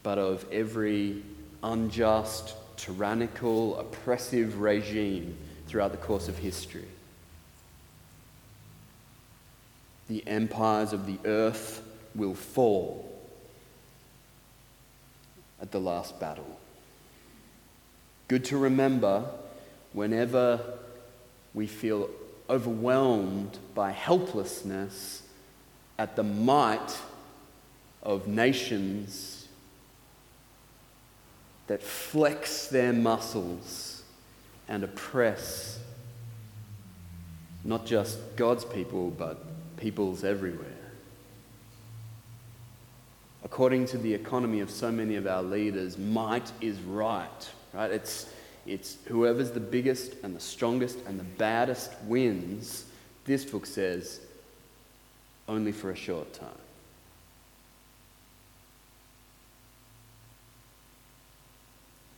but 0.03 0.19
of 0.19 0.45
every 0.51 1.23
unjust, 1.63 2.55
tyrannical, 2.77 3.79
oppressive 3.79 4.61
regime 4.61 5.37
throughout 5.67 5.93
the 5.93 5.99
course 5.99 6.29
of 6.29 6.39
history. 6.39 6.89
The 10.09 10.27
empires 10.27 10.93
of 10.93 11.07
the 11.07 11.19
earth 11.25 11.83
will 12.15 12.35
fall 12.35 13.09
at 15.61 15.71
the 15.71 15.81
last 15.81 16.19
battle. 16.19 16.59
Good 18.29 18.45
to 18.47 18.59
remember 18.59 19.25
whenever 19.93 20.61
we 21.55 21.67
feel 21.67 22.09
overwhelmed 22.49 23.59
by 23.75 23.91
helplessness 23.93 25.23
at 25.99 26.17
the 26.17 26.23
might 26.23 26.97
of 28.03 28.27
nations 28.27 29.30
that 31.71 31.81
flex 31.81 32.67
their 32.67 32.93
muscles 32.93 34.03
and 34.67 34.83
oppress 34.83 35.79
not 37.65 37.87
just 37.87 38.19
God's 38.35 38.65
people, 38.65 39.11
but 39.11 39.77
peoples 39.77 40.25
everywhere. 40.25 40.67
According 43.45 43.87
to 43.87 43.99
the 43.99 44.13
economy 44.13 44.59
of 44.59 44.69
so 44.69 44.91
many 44.91 45.15
of 45.15 45.29
our 45.29 45.45
leaders, 45.45 45.97
might 45.97 46.51
is 46.61 46.81
right, 46.81 47.51
right? 47.73 47.93
It's, 47.93 48.29
it's 48.67 48.99
whoever's 49.07 49.53
the 49.53 49.61
biggest 49.61 50.17
and 50.25 50.35
the 50.35 50.41
strongest 50.41 50.99
and 51.07 51.21
the 51.21 51.25
baddest 51.39 51.93
wins. 52.09 52.85
This 53.27 53.45
book 53.45 53.65
says 53.65 54.19
only 55.47 55.71
for 55.71 55.93
a 55.93 55.97
short 55.97 56.33
time. 56.33 56.49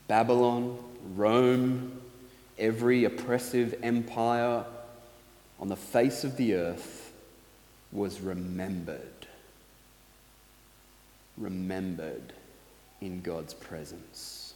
Babylon, 0.07 0.77
Rome, 1.15 2.01
every 2.59 3.05
oppressive 3.05 3.75
empire 3.83 4.65
on 5.59 5.69
the 5.69 5.75
face 5.75 6.23
of 6.23 6.37
the 6.37 6.55
earth 6.55 7.11
was 7.91 8.19
remembered. 8.21 8.99
Remembered 11.37 12.33
in 13.01 13.21
God's 13.21 13.53
presence. 13.53 14.53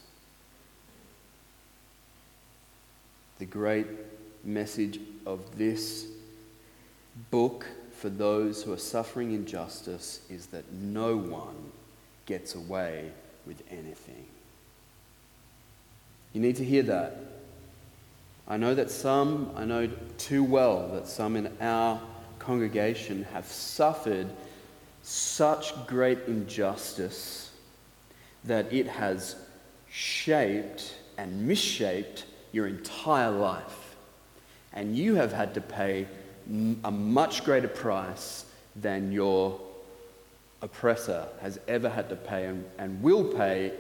The 3.40 3.46
great 3.46 3.88
message 4.44 5.00
of 5.26 5.58
this 5.58 6.08
book 7.32 7.66
for 7.92 8.10
those 8.10 8.64
who 8.64 8.74
are 8.74 8.78
suffering 8.78 9.34
injustice 9.34 10.22
is 10.30 10.48
that 10.48 10.72
no 10.72 11.16
one 11.18 11.72
gets 12.26 12.56
away 12.56 13.12
with 13.46 13.62
anything. 13.70 14.26
You 16.38 16.44
need 16.44 16.58
to 16.58 16.64
hear 16.64 16.84
that. 16.84 17.18
I 18.48 18.58
know 18.58 18.76
that 18.76 18.92
some, 18.92 19.50
I 19.56 19.66
know 19.66 19.90
too 20.20 20.44
well 20.44 20.88
that 20.90 21.08
some 21.08 21.36
in 21.36 21.52
our 21.60 22.00
congregation 22.38 23.24
have 23.34 23.48
suffered 23.48 24.28
such 25.02 25.74
great 25.88 26.20
injustice 26.28 27.52
that 28.44 28.72
it 28.72 28.86
has 28.86 29.36
shaped 29.90 30.94
and 31.18 31.48
misshaped 31.48 32.26
your 32.52 32.68
entire 32.68 33.32
life. 33.32 33.96
And 34.74 34.96
you 34.96 35.16
have 35.16 35.34
had 35.34 35.56
to 35.56 35.62
pay 35.62 36.06
a 36.84 36.92
much 36.92 37.46
greater 37.46 37.68
price 37.68 38.46
than 38.76 39.12
your 39.12 39.60
oppressor 40.62 41.30
has 41.42 41.60
ever 41.68 41.90
had 41.90 42.10
to 42.10 42.16
pay 42.16 42.46
and, 42.46 42.64
and 42.78 43.02
will 43.02 43.24
pay 43.24 43.74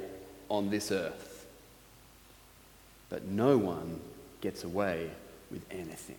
on 0.49 0.71
this 0.71 0.91
earth. 0.91 1.37
But 3.09 3.25
no 3.25 3.57
one 3.57 3.99
gets 4.41 4.63
away 4.63 5.09
with 5.49 5.65
anything. 5.71 6.15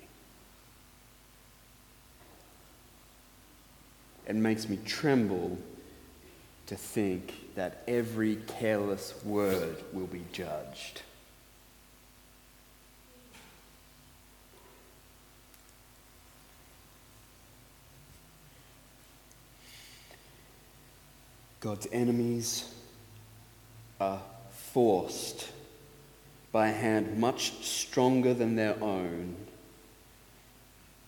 It 4.27 4.37
makes 4.37 4.69
me 4.69 4.79
tremble 4.85 5.59
to 6.67 6.77
think 6.77 7.55
that 7.55 7.83
every 7.89 8.37
careless 8.37 9.15
word 9.25 9.77
will 9.93 10.07
be 10.07 10.23
judged. 10.33 11.03
God's 21.61 21.89
enemies 21.91 22.73
are 24.01 24.21
forced 24.51 25.49
by 26.53 26.69
a 26.69 26.73
hand 26.73 27.19
much 27.19 27.65
stronger 27.65 28.33
than 28.35 28.57
their 28.57 28.83
own 28.83 29.37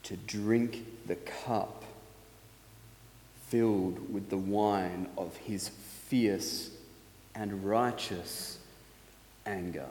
to 0.03 0.17
drink 0.17 0.85
the 1.07 1.17
cup 1.17 1.85
filled 3.49 4.13
with 4.13 4.31
the 4.31 4.37
wine 4.37 5.09
of 5.17 5.37
his 5.37 5.69
fierce 5.69 6.71
and 7.35 7.65
righteous 7.65 8.59
anger. 9.47 9.87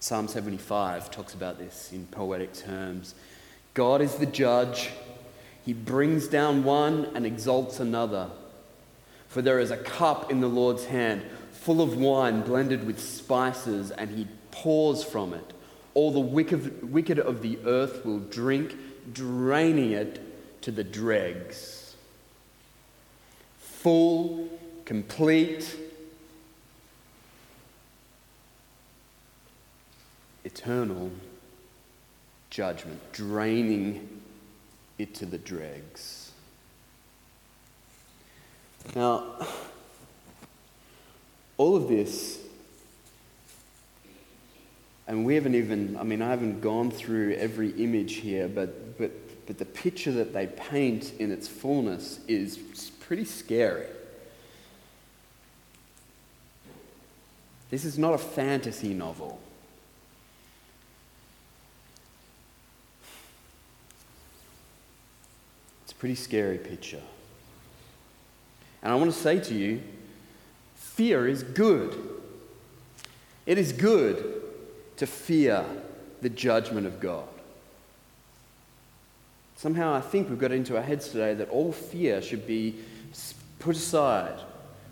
Psalm 0.00 0.28
75 0.28 1.10
talks 1.10 1.32
about 1.32 1.58
this 1.58 1.90
in 1.92 2.06
poetic 2.06 2.52
terms. 2.52 3.14
God 3.72 4.02
is 4.02 4.16
the 4.16 4.26
judge 4.26 4.90
he 5.64 5.72
brings 5.72 6.28
down 6.28 6.62
one 6.62 7.10
and 7.14 7.24
exalts 7.24 7.80
another. 7.80 8.28
For 9.28 9.40
there 9.40 9.58
is 9.58 9.70
a 9.70 9.78
cup 9.78 10.30
in 10.30 10.40
the 10.40 10.48
Lord's 10.48 10.84
hand, 10.84 11.22
full 11.54 11.80
of 11.80 11.96
wine 11.96 12.42
blended 12.42 12.86
with 12.86 13.00
spices, 13.00 13.90
and 13.90 14.10
he 14.10 14.26
pours 14.50 15.02
from 15.02 15.32
it. 15.32 15.52
All 15.94 16.12
the 16.12 16.20
wicked 16.20 17.18
of 17.18 17.42
the 17.42 17.58
earth 17.64 18.04
will 18.04 18.18
drink, 18.18 18.76
draining 19.12 19.92
it 19.92 20.20
to 20.62 20.70
the 20.70 20.84
dregs. 20.84 21.96
Full, 23.58 24.48
complete, 24.84 25.76
eternal 30.44 31.10
judgment, 32.50 33.00
draining 33.12 34.20
it 34.98 35.14
to 35.14 35.26
the 35.26 35.38
dregs. 35.38 36.32
Now, 38.94 39.46
all 41.64 41.76
of 41.76 41.88
this, 41.88 42.40
and 45.06 45.24
we 45.24 45.34
haven't 45.34 45.54
even, 45.54 45.96
I 45.96 46.02
mean, 46.02 46.20
I 46.20 46.28
haven't 46.28 46.60
gone 46.60 46.90
through 46.90 47.36
every 47.36 47.70
image 47.82 48.16
here, 48.16 48.48
but, 48.48 48.98
but, 48.98 49.46
but 49.46 49.56
the 49.56 49.64
picture 49.64 50.12
that 50.12 50.34
they 50.34 50.46
paint 50.46 51.14
in 51.18 51.32
its 51.32 51.48
fullness 51.48 52.20
is 52.28 52.58
pretty 53.00 53.24
scary. 53.24 53.86
This 57.70 57.86
is 57.86 57.98
not 57.98 58.12
a 58.12 58.18
fantasy 58.18 58.92
novel. 58.92 59.40
It's 65.84 65.92
a 65.92 65.94
pretty 65.94 66.16
scary 66.16 66.58
picture. 66.58 67.02
And 68.82 68.92
I 68.92 68.96
want 68.96 69.10
to 69.10 69.18
say 69.18 69.40
to 69.40 69.54
you 69.54 69.80
fear 70.94 71.26
is 71.26 71.42
good. 71.42 71.96
It 73.46 73.58
is 73.58 73.72
good 73.72 74.42
to 74.96 75.06
fear 75.06 75.64
the 76.22 76.28
judgment 76.28 76.86
of 76.86 77.00
God. 77.00 77.26
Somehow 79.56 79.92
I 79.92 80.00
think 80.00 80.30
we've 80.30 80.38
got 80.38 80.52
into 80.52 80.76
our 80.76 80.82
heads 80.82 81.08
today 81.08 81.34
that 81.34 81.48
all 81.48 81.72
fear 81.72 82.22
should 82.22 82.46
be 82.46 82.76
put 83.58 83.74
aside. 83.76 84.38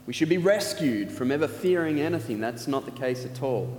We 0.06 0.12
should 0.12 0.28
be 0.28 0.38
rescued 0.38 1.12
from 1.12 1.30
ever 1.30 1.46
fearing 1.46 2.00
anything. 2.00 2.40
That's 2.40 2.66
not 2.66 2.84
the 2.84 2.90
case 2.90 3.24
at 3.24 3.40
all. 3.40 3.76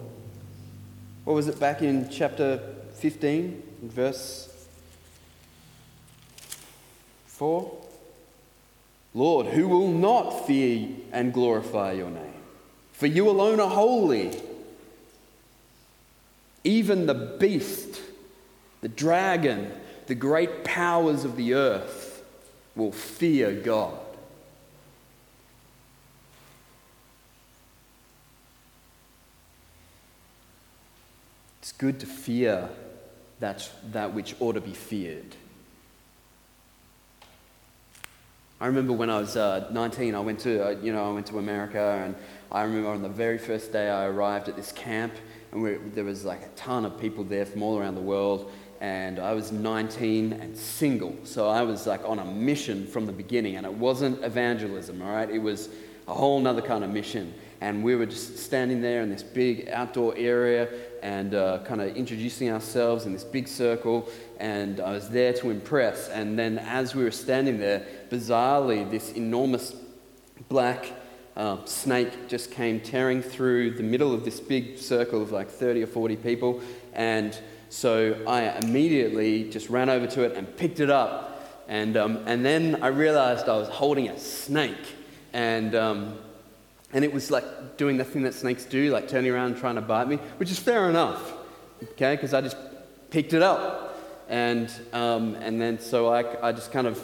What 1.26 1.34
was 1.34 1.50
it 1.50 1.60
back 1.60 1.82
in 1.82 2.10
chapter 2.10 2.62
15, 2.94 3.64
verse 3.84 4.50
4 7.28 7.83
Lord, 9.14 9.48
who 9.48 9.68
will 9.68 9.92
not 9.92 10.48
fear 10.48 10.88
and 11.12 11.34
glorify 11.34 11.92
your 11.92 12.10
name? 12.10 12.34
For 12.94 13.08
you 13.08 13.30
alone 13.30 13.60
are 13.60 13.70
holy. 13.70 14.40
Even 16.64 17.06
the 17.06 17.14
beast, 17.14 18.02
the 18.82 18.88
dragon, 18.88 19.72
the 20.08 20.16
great 20.16 20.64
powers 20.64 21.26
of 21.26 21.36
the 21.36 21.54
earth 21.54 22.24
will 22.76 22.92
fear 22.92 23.52
God. 23.54 24.00
It's 31.62 31.72
good 31.72 32.00
to 32.00 32.06
fear 32.06 32.70
that, 33.40 33.70
that 33.92 34.14
which 34.14 34.36
ought 34.40 34.54
to 34.54 34.62
be 34.62 34.74
feared. 34.74 35.36
I 38.64 38.68
remember 38.68 38.94
when 38.94 39.10
I 39.10 39.20
was 39.20 39.36
uh, 39.36 39.68
19, 39.72 40.16
I 40.16 40.22
went 40.22 40.40
to, 40.40 40.68
uh, 40.68 40.70
you 40.82 40.94
know, 40.94 41.10
I 41.10 41.12
went 41.12 41.28
to 41.28 41.38
America, 41.38 42.02
and 42.02 42.16
I 42.50 42.62
remember 42.62 42.92
on 42.92 43.02
the 43.02 43.10
very 43.10 43.38
first 43.38 43.74
day 43.74 43.90
I 43.90 44.06
arrived 44.06 44.48
at 44.48 44.56
this 44.56 44.72
camp, 44.72 45.12
and 45.52 45.94
there 45.94 46.06
was 46.06 46.24
like 46.24 46.44
a 46.44 46.48
ton 46.56 46.86
of 46.86 46.98
people 46.98 47.26
there 47.26 47.46
from 47.46 47.62
all 47.62 47.78
around 47.78 47.96
the 47.96 48.02
world, 48.02 48.54
and 48.80 49.20
I 49.20 49.34
was 49.34 49.52
19 49.52 50.32
and 50.32 50.56
single, 50.56 51.14
so 51.26 51.50
I 51.50 51.62
was 51.62 51.86
like 51.86 52.08
on 52.08 52.20
a 52.20 52.24
mission 52.24 52.88
from 52.88 53.06
the 53.06 53.12
beginning, 53.12 53.58
and 53.58 53.66
it 53.66 53.74
wasn't 53.74 54.24
evangelism, 54.24 55.02
all 55.02 55.12
right? 55.12 55.30
It 55.30 55.40
was 55.40 55.68
a 56.08 56.14
whole 56.14 56.40
nother 56.40 56.62
kind 56.62 56.86
of 56.86 56.90
mission, 56.90 57.34
and 57.60 57.84
we 57.84 57.98
were 57.98 58.06
just 58.06 58.38
standing 58.38 58.82
there 58.82 59.02
in 59.02 59.10
this 59.10 59.24
big 59.24 59.68
outdoor 59.74 60.16
area, 60.16 60.70
and 61.04 61.36
uh, 61.36 61.60
kind 61.66 61.82
of 61.82 61.96
introducing 61.98 62.50
ourselves 62.50 63.06
in 63.06 63.12
this 63.12 63.26
big 63.26 63.50
circle, 63.50 64.10
and 64.40 64.80
I 64.80 64.94
was 64.94 65.10
there 65.10 65.34
to 65.34 65.50
impress. 65.50 66.08
And 66.08 66.40
then, 66.40 66.58
as 66.58 66.96
we 66.96 67.04
were 67.04 67.12
standing 67.12 67.60
there, 67.60 67.86
bizarrely, 68.10 68.90
this 68.90 69.12
enormous 69.12 69.76
black 70.48 70.94
uh, 71.36 71.58
snake 71.66 72.30
just 72.30 72.52
came 72.52 72.80
tearing 72.80 73.22
through 73.22 73.72
the 73.72 73.84
middle 73.84 74.14
of 74.14 74.24
this 74.24 74.40
big 74.40 74.78
circle 74.78 75.22
of 75.22 75.32
like 75.32 75.50
30 75.50 75.84
or 75.84 75.88
40 75.88 76.16
people. 76.16 76.62
And 76.94 77.38
so 77.68 78.18
I 78.26 78.58
immediately 78.60 79.50
just 79.50 79.70
ran 79.70 79.90
over 79.90 80.08
to 80.08 80.24
it 80.24 80.38
and 80.38 80.56
picked 80.56 80.80
it 80.80 80.90
up. 80.90 81.66
And, 81.68 81.98
um, 81.98 82.24
and 82.28 82.46
then 82.46 82.82
I 82.82 82.88
realized 82.88 83.50
I 83.50 83.58
was 83.58 83.68
holding 83.68 84.08
a 84.08 84.18
snake. 84.18 84.96
And 85.34 85.76
um, 85.76 86.18
and 86.94 87.04
it 87.04 87.12
was 87.12 87.32
like 87.32 87.76
doing 87.76 87.98
the 87.98 88.04
thing 88.04 88.22
that 88.24 88.36
snakes 88.36 88.66
do, 88.66 88.92
like 88.92 89.08
turning 89.08 89.32
around 89.32 89.54
and 89.54 89.58
trying 89.58 89.76
to 89.76 89.82
bite 89.82 90.08
me, 90.08 90.18
which 90.38 90.52
is 90.52 90.60
fair 90.60 90.90
enough, 90.90 91.34
okay, 91.92 92.16
because 92.16 92.34
I 92.34 92.42
just 92.42 92.56
picked 93.10 93.34
it 93.34 93.42
up. 93.42 93.90
And, 94.30 94.72
um, 94.94 95.36
and 95.36 95.60
then 95.60 95.80
so 95.80 96.14
I, 96.14 96.48
I 96.48 96.52
just 96.52 96.72
kind 96.72 96.88
of 96.88 97.02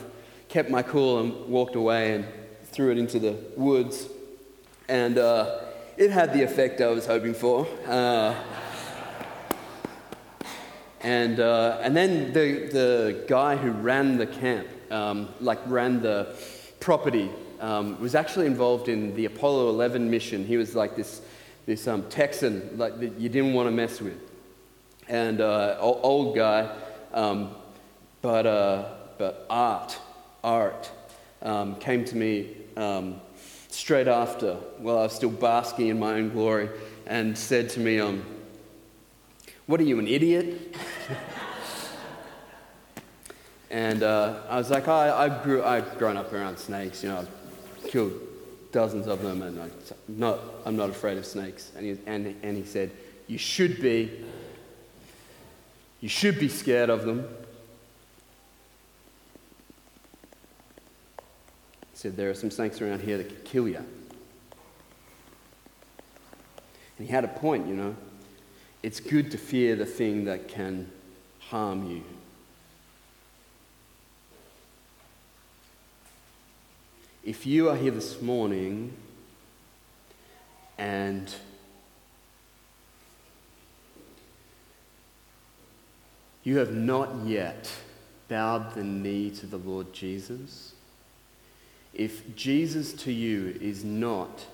kept 0.48 0.70
my 0.70 0.84
cool 0.84 1.20
and 1.20 1.48
walked 1.48 1.76
away 1.76 2.16
and 2.16 2.26
threw 2.66 2.92
it 2.92 2.98
into 2.98 3.20
the 3.20 3.36
woods. 3.58 4.08
And 4.88 5.18
uh, 5.18 5.60
it 5.98 6.12
had 6.12 6.34
the 6.34 6.44
effect 6.44 6.82
I 6.82 6.88
was 6.88 7.06
hoping 7.06 7.34
for. 7.34 7.68
Uh, 7.88 8.36
and, 11.02 11.40
uh, 11.40 11.80
and 11.82 11.96
then 11.96 12.32
the, 12.34 12.70
the 12.72 13.26
guy 13.28 13.56
who 13.56 13.72
ran 13.72 14.18
the 14.18 14.28
camp, 14.28 14.68
um, 14.92 15.30
like 15.40 15.60
ran 15.66 16.02
the 16.02 16.36
property 16.80 17.30
um, 17.60 17.99
was 17.99 18.16
actually 18.16 18.45
involved 18.45 18.89
in 18.89 19.16
the 19.16 19.26
Apollo 19.26 19.70
11 19.70 20.10
mission. 20.10 20.45
He 20.45 20.57
was 20.57 20.76
like 20.76 20.95
this, 20.95 21.22
this 21.66 21.88
um, 21.88 22.03
Texan 22.10 22.78
like 22.78 22.99
that 22.99 23.20
you 23.20 23.30
didn't 23.30 23.53
want 23.53 23.68
to 23.68 23.72
mess 23.72 24.01
with, 24.01 24.20
and 25.07 25.41
uh, 25.41 25.78
old 25.80 26.36
guy, 26.36 26.76
um, 27.14 27.55
but 28.22 28.45
uh, 28.45 28.89
but 29.18 29.45
Art 29.49 29.97
Art 30.43 30.91
um, 31.41 31.76
came 31.76 32.05
to 32.05 32.16
me 32.16 32.55
um, 32.78 33.20
straight 33.70 34.07
after, 34.07 34.55
while 34.78 34.97
I 34.99 35.03
was 35.03 35.14
still 35.14 35.30
basking 35.30 35.88
in 35.88 35.99
my 35.99 36.14
own 36.14 36.30
glory, 36.30 36.70
and 37.05 37.38
said 37.38 37.70
to 37.72 37.80
me, 37.80 37.99
um, 37.99 38.26
"What 39.68 39.80
are 39.80 39.84
you, 39.84 39.99
an 39.99 40.07
idiot?" 40.07 40.76
And 43.72 44.01
uh, 44.01 44.39
I 44.49 44.57
was 44.57 44.72
like, 44.72 44.88
oh, 44.88 44.93
I, 44.93 45.26
I 45.26 45.43
grew, 45.43 45.64
I've 45.64 45.97
grown 45.99 46.18
up 46.18 46.34
around 46.34 46.57
snakes, 46.57 47.03
you 47.03 47.10
know, 47.10 47.20
I've 47.20 47.39
killed 47.90 48.14
dozens 48.72 49.08
of 49.08 49.24
them, 49.24 49.42
and 49.42 49.60
I'm 49.60 49.72
not, 50.08 50.40
I'm 50.64 50.78
not 50.78 50.92
afraid 50.92 51.18
of 51.18 51.26
snakes. 51.26 51.72
And 51.76 51.86
he, 51.86 51.98
and, 52.06 52.36
and 52.44 52.56
he 52.56 52.64
said, 52.64 52.92
You 53.28 53.40
should 53.40 53.82
be. 53.82 54.26
You 56.00 56.08
should 56.08 56.40
be 56.40 56.48
scared 56.48 56.90
of 56.90 57.04
them. 57.04 57.28
He 61.92 61.98
said, 61.98 62.16
There 62.16 62.30
are 62.30 62.36
some 62.36 62.52
snakes 62.52 62.80
around 62.80 63.02
here 63.02 63.18
that 63.18 63.28
could 63.28 63.44
kill 63.44 63.68
you. 63.68 63.84
And 66.98 67.08
he 67.08 67.08
had 67.08 67.24
a 67.24 67.30
point, 67.30 67.68
you 67.68 67.76
know. 67.76 67.96
It's 68.84 69.00
good 69.00 69.32
to 69.32 69.38
fear 69.38 69.76
the 69.76 69.86
thing 69.86 70.26
that 70.26 70.48
can 70.48 70.92
harm 71.40 71.90
you. 71.90 72.04
If 77.30 77.46
you 77.46 77.70
are 77.70 77.76
here 77.76 77.92
this 77.92 78.24
morning 78.24 78.92
and 80.80 81.32
you 86.44 86.58
have 86.58 86.74
not 86.74 87.28
yet 87.28 87.72
bowed 88.30 88.74
the 88.74 88.84
knee 88.84 89.30
to 89.30 89.46
the 89.46 89.60
Lord 89.60 89.94
Jesus, 89.94 90.74
if 91.94 92.36
Jesus 92.36 92.94
to 92.94 93.12
you 93.12 93.56
is 93.62 93.84
not 93.84 94.48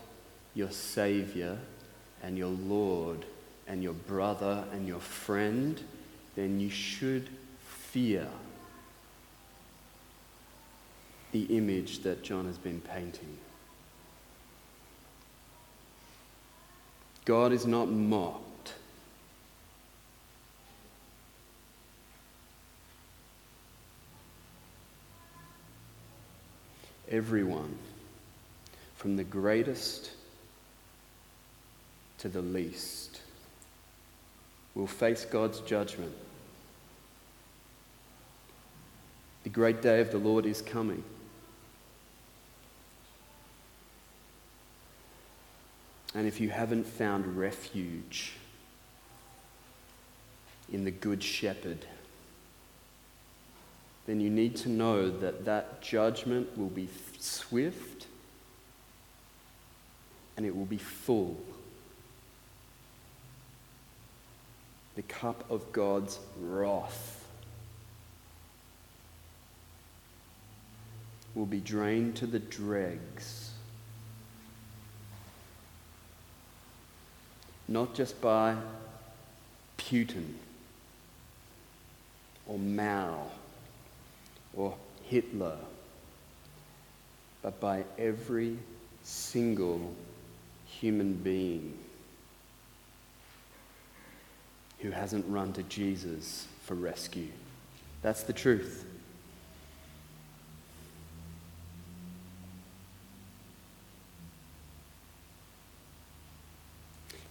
your 0.53 0.71
Savior 0.71 1.57
and 2.21 2.37
your 2.37 2.49
Lord 2.49 3.23
and 3.67 3.81
your 3.81 3.93
brother 3.93 4.65
and 4.73 4.85
your 4.85 4.99
friend, 4.99 5.81
then 6.35 6.59
you 6.59 6.69
should 6.69 7.29
fear 7.69 8.27
the 11.35 11.57
image 11.57 11.99
that 11.99 12.23
John 12.23 12.45
has 12.45 12.57
been 12.57 12.79
painting. 12.79 13.37
God 17.25 17.51
is 17.51 17.67
not 17.67 17.89
mocked. 17.89 18.73
Everyone, 27.11 27.77
from 28.95 29.17
the 29.17 29.25
greatest 29.25 30.11
to 32.19 32.29
the 32.29 32.41
least, 32.41 33.19
will 34.73 34.87
face 34.87 35.25
God's 35.25 35.59
judgment. 35.59 36.13
The 39.43 39.49
great 39.49 39.81
day 39.81 39.99
of 39.99 40.11
the 40.11 40.17
Lord 40.17 40.45
is 40.45 40.61
coming. 40.61 41.03
And 46.15 46.25
if 46.25 46.39
you 46.39 46.49
haven't 46.49 46.85
found 46.85 47.37
refuge 47.37 48.31
in 50.71 50.85
the 50.85 50.91
Good 50.91 51.21
Shepherd, 51.21 51.85
then 54.07 54.21
you 54.21 54.29
need 54.29 54.55
to 54.57 54.69
know 54.69 55.09
that 55.09 55.43
that 55.43 55.81
judgment 55.81 56.57
will 56.57 56.69
be 56.69 56.87
swift 57.19 58.07
and 60.37 60.45
it 60.45 60.55
will 60.55 60.65
be 60.65 60.77
full. 60.77 61.37
The 64.95 65.01
cup 65.01 65.49
of 65.51 65.73
God's 65.73 66.19
wrath 66.39 67.25
will 71.33 71.45
be 71.45 71.59
drained 71.59 72.15
to 72.17 72.27
the 72.27 72.39
dregs. 72.39 73.44
Not 77.67 77.93
just 77.93 78.19
by 78.21 78.55
Putin 79.77 80.33
or 82.47 82.59
Mao 82.59 83.27
or 84.55 84.75
Hitler, 85.03 85.57
but 87.41 87.59
by 87.59 87.83
every 87.97 88.57
single 89.03 89.93
human 90.65 91.13
being 91.13 91.77
who 94.79 94.91
hasn't 94.91 95.25
run 95.27 95.53
to 95.53 95.63
Jesus 95.63 96.47
for 96.63 96.75
rescue. 96.75 97.29
That's 98.01 98.23
the 98.23 98.33
truth. 98.33 98.85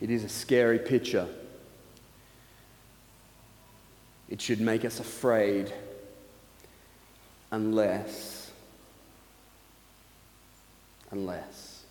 It 0.05 0.11
is 0.11 0.23
a 0.23 0.29
scary 0.29 0.79
picture. 0.79 1.27
It 4.29 4.39
should 4.39 4.61
make 4.61 4.85
us 4.85 5.01
afraid 5.01 5.73
unless, 7.51 8.51
unless, 11.11 11.85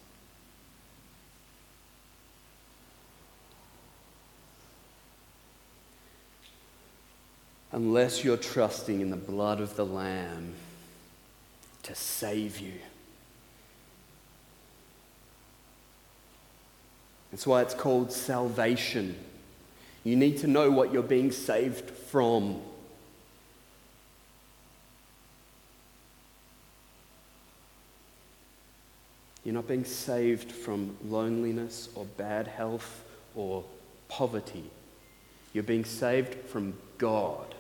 unless 7.71 8.23
you're 8.23 8.37
trusting 8.37 9.01
in 9.01 9.09
the 9.09 9.17
blood 9.17 9.59
of 9.59 9.75
the 9.75 9.87
Lamb 9.87 10.53
to 11.81 11.95
save 11.95 12.59
you. 12.59 12.73
That's 17.33 17.47
why 17.47 17.63
it's 17.63 17.73
called 17.73 18.11
salvation. 18.11 19.17
You 20.03 20.15
need 20.15 20.37
to 20.41 20.47
know 20.47 20.69
what 20.69 20.93
you're 20.93 21.01
being 21.01 21.31
saved 21.31 21.89
from. 21.89 22.61
You're 29.43 29.55
not 29.55 29.67
being 29.67 29.83
saved 29.83 30.51
from 30.51 30.95
loneliness 31.03 31.89
or 31.95 32.05
bad 32.05 32.45
health 32.45 33.03
or 33.33 33.63
poverty. 34.09 34.69
You're 35.53 35.63
being 35.63 35.85
saved 35.85 36.35
from 36.35 36.75
God 36.99 37.55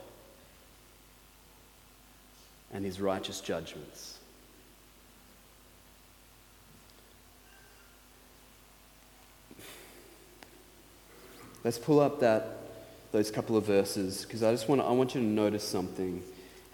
and 2.71 2.85
his 2.85 3.01
righteous 3.01 3.41
judgments. 3.41 4.19
Let's 11.63 11.77
pull 11.77 12.01
up 12.01 12.19
that, 12.19 12.57
those 13.13 13.31
couple 13.31 13.55
of 13.55 13.65
verses 13.65 14.25
because 14.25 14.43
I 14.43 14.51
just 14.51 14.67
want 14.67 14.81
I 14.81 14.91
want 14.91 15.15
you 15.15 15.21
to 15.21 15.27
notice 15.27 15.63
something, 15.63 16.21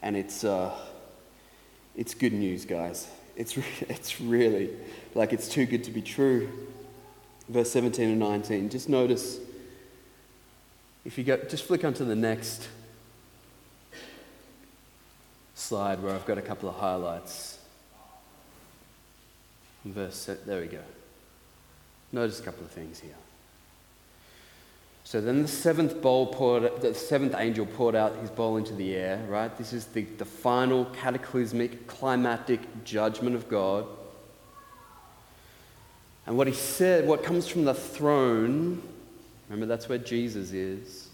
and 0.02 0.18
it's, 0.18 0.44
uh, 0.44 0.76
it's 1.96 2.16
good 2.16 2.34
news, 2.34 2.66
guys. 2.66 3.08
It's, 3.36 3.56
re- 3.56 3.64
it's 3.90 4.20
really 4.20 4.72
like 5.14 5.32
it's 5.32 5.48
too 5.48 5.66
good 5.66 5.84
to 5.84 5.92
be 5.92 6.02
true. 6.02 6.50
Verse 7.48 7.72
17 7.72 8.10
and 8.10 8.20
19. 8.20 8.70
Just 8.70 8.90
notice, 8.90 9.40
if 11.06 11.18
you 11.18 11.24
go, 11.24 11.38
just 11.38 11.66
flick 11.66 11.84
onto 11.84 12.06
the 12.06 12.16
next 12.16 12.68
slide 15.54 16.02
where 16.02 16.16
I've 16.16 16.26
got 16.26 16.38
a 16.38 16.44
couple 16.44 16.70
of 16.70 16.76
highlights. 16.76 17.60
Verse, 19.86 20.30
there 20.46 20.62
we 20.62 20.68
go. 20.68 20.82
Notice 22.12 22.40
a 22.40 22.44
couple 22.44 22.64
of 22.64 22.72
things 22.72 23.00
here. 23.00 23.16
So 25.10 25.20
then 25.20 25.42
the 25.42 25.48
seventh 25.48 26.04
bowl 26.04 26.28
poured, 26.28 26.82
the 26.82 26.94
seventh 26.94 27.34
angel 27.36 27.66
poured 27.66 27.96
out 27.96 28.16
his 28.18 28.30
bowl 28.30 28.58
into 28.58 28.76
the 28.76 28.96
air, 28.96 29.26
right? 29.28 29.58
This 29.58 29.74
is 29.74 29.86
the, 29.86 30.04
the 30.04 30.24
final 30.24 30.86
cataclysmic, 30.86 31.88
climactic 31.88 32.84
judgment 32.84 33.36
of 33.36 33.50
God. 33.50 33.88
And 36.28 36.38
what 36.38 36.46
he 36.46 36.54
said, 36.54 37.08
what 37.08 37.24
comes 37.24 37.48
from 37.48 37.66
the 37.66 37.74
throne, 37.74 38.84
remember 39.50 39.66
that's 39.66 39.90
where 39.90 39.98
Jesus 39.98 40.52
is. 40.52 41.08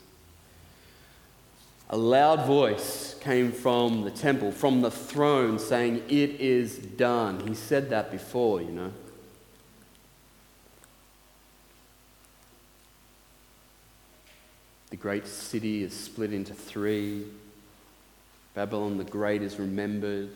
A 1.89 1.95
loud 1.95 2.45
voice 2.45 3.15
came 3.21 3.49
from 3.53 4.01
the 4.01 4.11
temple, 4.11 4.51
from 4.51 4.81
the 4.81 4.91
throne, 4.91 5.57
saying, 5.57 6.03
It 6.09 6.41
is 6.41 6.79
done. 6.79 7.47
He 7.47 7.53
said 7.53 7.91
that 7.91 8.11
before, 8.11 8.61
you 8.61 8.71
know. 8.71 8.91
Great 15.05 15.27
city 15.27 15.83
is 15.83 15.93
split 15.93 16.33
into 16.33 16.51
three. 16.51 17.25
Babylon 18.55 18.97
the 18.97 19.03
Great 19.03 19.43
is 19.43 19.59
remembered. 19.59 20.31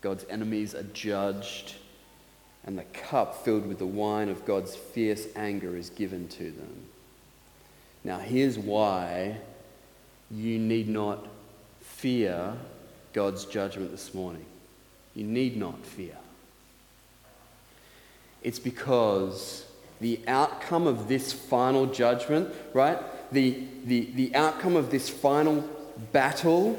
God's 0.00 0.24
enemies 0.28 0.74
are 0.74 0.82
judged. 0.82 1.76
And 2.66 2.76
the 2.76 2.82
cup 2.82 3.44
filled 3.44 3.68
with 3.68 3.78
the 3.78 3.86
wine 3.86 4.30
of 4.30 4.44
God's 4.44 4.74
fierce 4.74 5.28
anger 5.36 5.76
is 5.76 5.90
given 5.90 6.26
to 6.26 6.42
them. 6.42 6.86
Now, 8.02 8.18
here's 8.18 8.58
why 8.58 9.36
you 10.28 10.58
need 10.58 10.88
not 10.88 11.28
fear 11.80 12.54
God's 13.12 13.44
judgment 13.44 13.92
this 13.92 14.12
morning. 14.12 14.46
You 15.14 15.22
need 15.22 15.56
not 15.56 15.86
fear. 15.86 16.16
It's 18.42 18.58
because 18.58 19.66
the 20.00 20.18
outcome 20.26 20.88
of 20.88 21.06
this 21.06 21.32
final 21.32 21.86
judgment, 21.86 22.52
right? 22.72 22.98
The, 23.32 23.62
the, 23.84 24.10
the 24.14 24.34
outcome 24.34 24.76
of 24.76 24.90
this 24.90 25.08
final 25.08 25.68
battle 26.12 26.78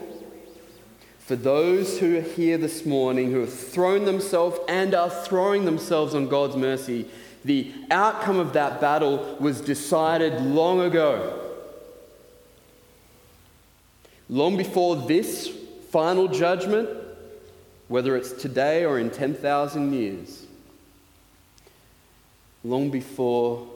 for 1.25 1.35
those 1.35 1.97
who 1.97 2.17
are 2.17 2.21
here 2.21 2.55
this 2.59 2.85
morning 2.85 3.31
who 3.31 3.39
have 3.39 3.51
thrown 3.53 4.05
themselves 4.05 4.59
and 4.69 4.93
are 4.93 5.09
throwing 5.09 5.65
themselves 5.65 6.13
on 6.13 6.27
God's 6.27 6.55
mercy, 6.55 7.07
the 7.43 7.73
outcome 7.89 8.37
of 8.37 8.53
that 8.53 8.79
battle 8.79 9.35
was 9.39 9.59
decided 9.59 10.39
long 10.39 10.81
ago. 10.81 11.41
Long 14.29 14.55
before 14.55 14.95
this 14.95 15.47
final 15.89 16.27
judgment, 16.27 16.89
whether 17.87 18.15
it's 18.15 18.31
today 18.31 18.85
or 18.85 18.99
in 18.99 19.09
10,000 19.09 19.93
years, 19.93 20.45
long 22.63 22.91
before 22.91 23.67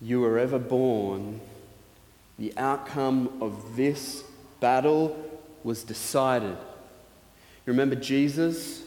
you 0.00 0.20
were 0.20 0.38
ever 0.38 0.58
born, 0.58 1.40
the 2.38 2.52
outcome 2.56 3.38
of 3.40 3.76
this 3.76 4.24
battle 4.60 5.16
was 5.64 5.82
decided. 5.82 6.56
You 7.66 7.72
remember 7.72 7.96
Jesus 7.96 8.82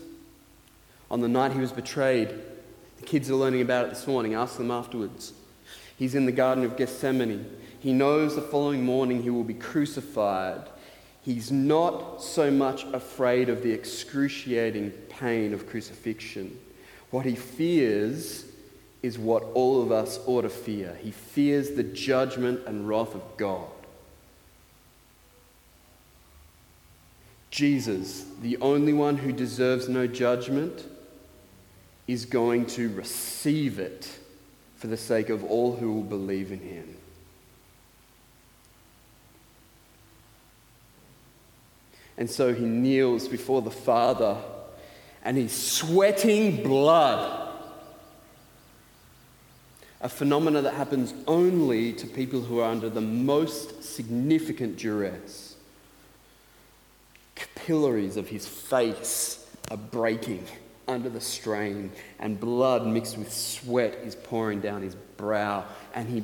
on 1.09 1.21
the 1.21 1.27
night 1.27 1.53
he 1.53 1.59
was 1.59 1.71
betrayed? 1.71 2.29
The 2.99 3.05
kids 3.05 3.29
are 3.29 3.35
learning 3.35 3.61
about 3.61 3.85
it 3.85 3.89
this 3.89 4.07
morning. 4.07 4.35
Ask 4.35 4.57
them 4.57 4.71
afterwards. 4.71 5.33
He's 5.97 6.15
in 6.15 6.25
the 6.25 6.31
Garden 6.31 6.63
of 6.63 6.77
Gethsemane. 6.77 7.45
He 7.79 7.91
knows 7.91 8.35
the 8.35 8.41
following 8.41 8.85
morning 8.85 9.23
he 9.23 9.29
will 9.29 9.43
be 9.43 9.53
crucified. 9.53 10.61
He's 11.21 11.51
not 11.51 12.23
so 12.23 12.49
much 12.49 12.83
afraid 12.85 13.49
of 13.49 13.63
the 13.63 13.71
excruciating 13.71 14.91
pain 15.09 15.53
of 15.53 15.67
crucifixion. 15.67 16.57
What 17.09 17.25
he 17.25 17.35
fears 17.35 18.45
is 19.01 19.17
what 19.17 19.43
all 19.53 19.81
of 19.81 19.91
us 19.91 20.19
ought 20.25 20.41
to 20.41 20.49
fear. 20.49 20.97
He 21.01 21.11
fears 21.11 21.71
the 21.71 21.83
judgment 21.83 22.61
and 22.67 22.87
wrath 22.87 23.15
of 23.15 23.23
God. 23.37 23.67
Jesus, 27.49 28.25
the 28.41 28.57
only 28.57 28.93
one 28.93 29.17
who 29.17 29.31
deserves 29.31 29.89
no 29.89 30.05
judgment, 30.05 30.85
is 32.07 32.25
going 32.25 32.65
to 32.65 32.93
receive 32.95 33.79
it 33.79 34.19
for 34.77 34.87
the 34.87 34.97
sake 34.97 35.29
of 35.29 35.43
all 35.43 35.75
who 35.75 35.93
will 35.93 36.03
believe 36.03 36.51
in 36.51 36.59
him. 36.59 36.95
And 42.17 42.29
so 42.29 42.53
he 42.53 42.65
kneels 42.65 43.27
before 43.27 43.61
the 43.61 43.71
Father 43.71 44.37
and 45.23 45.37
he's 45.37 45.55
sweating 45.55 46.63
blood. 46.63 47.48
A 50.01 50.09
phenomena 50.09 50.61
that 50.61 50.75
happens 50.75 51.13
only 51.27 51.91
to 51.93 52.07
people 52.07 52.41
who 52.41 52.59
are 52.59 52.71
under 52.71 52.89
the 52.89 53.01
most 53.01 53.83
significant 53.83 54.77
duress 54.77 55.49
capillaries 57.69 58.17
of 58.17 58.27
his 58.27 58.47
face 58.47 59.47
are 59.69 59.77
breaking 59.77 60.43
under 60.87 61.07
the 61.07 61.21
strain, 61.21 61.91
and 62.17 62.39
blood 62.39 62.87
mixed 62.87 63.15
with 63.15 63.31
sweat 63.31 63.93
is 64.03 64.15
pouring 64.15 64.59
down 64.59 64.81
his 64.81 64.95
brow. 65.17 65.63
And 65.93 66.09
he, 66.09 66.23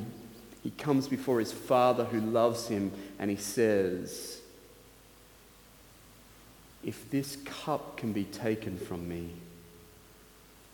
he 0.63 0.71
comes 0.71 1.07
before 1.07 1.39
his 1.39 1.51
father 1.51 2.03
who 2.05 2.19
loves 2.19 2.67
him, 2.67 2.91
and 3.19 3.29
he 3.29 3.37
says, 3.37 4.41
If 6.83 7.11
this 7.11 7.37
cup 7.45 7.95
can 7.97 8.11
be 8.11 8.23
taken 8.23 8.79
from 8.79 9.07
me, 9.07 9.29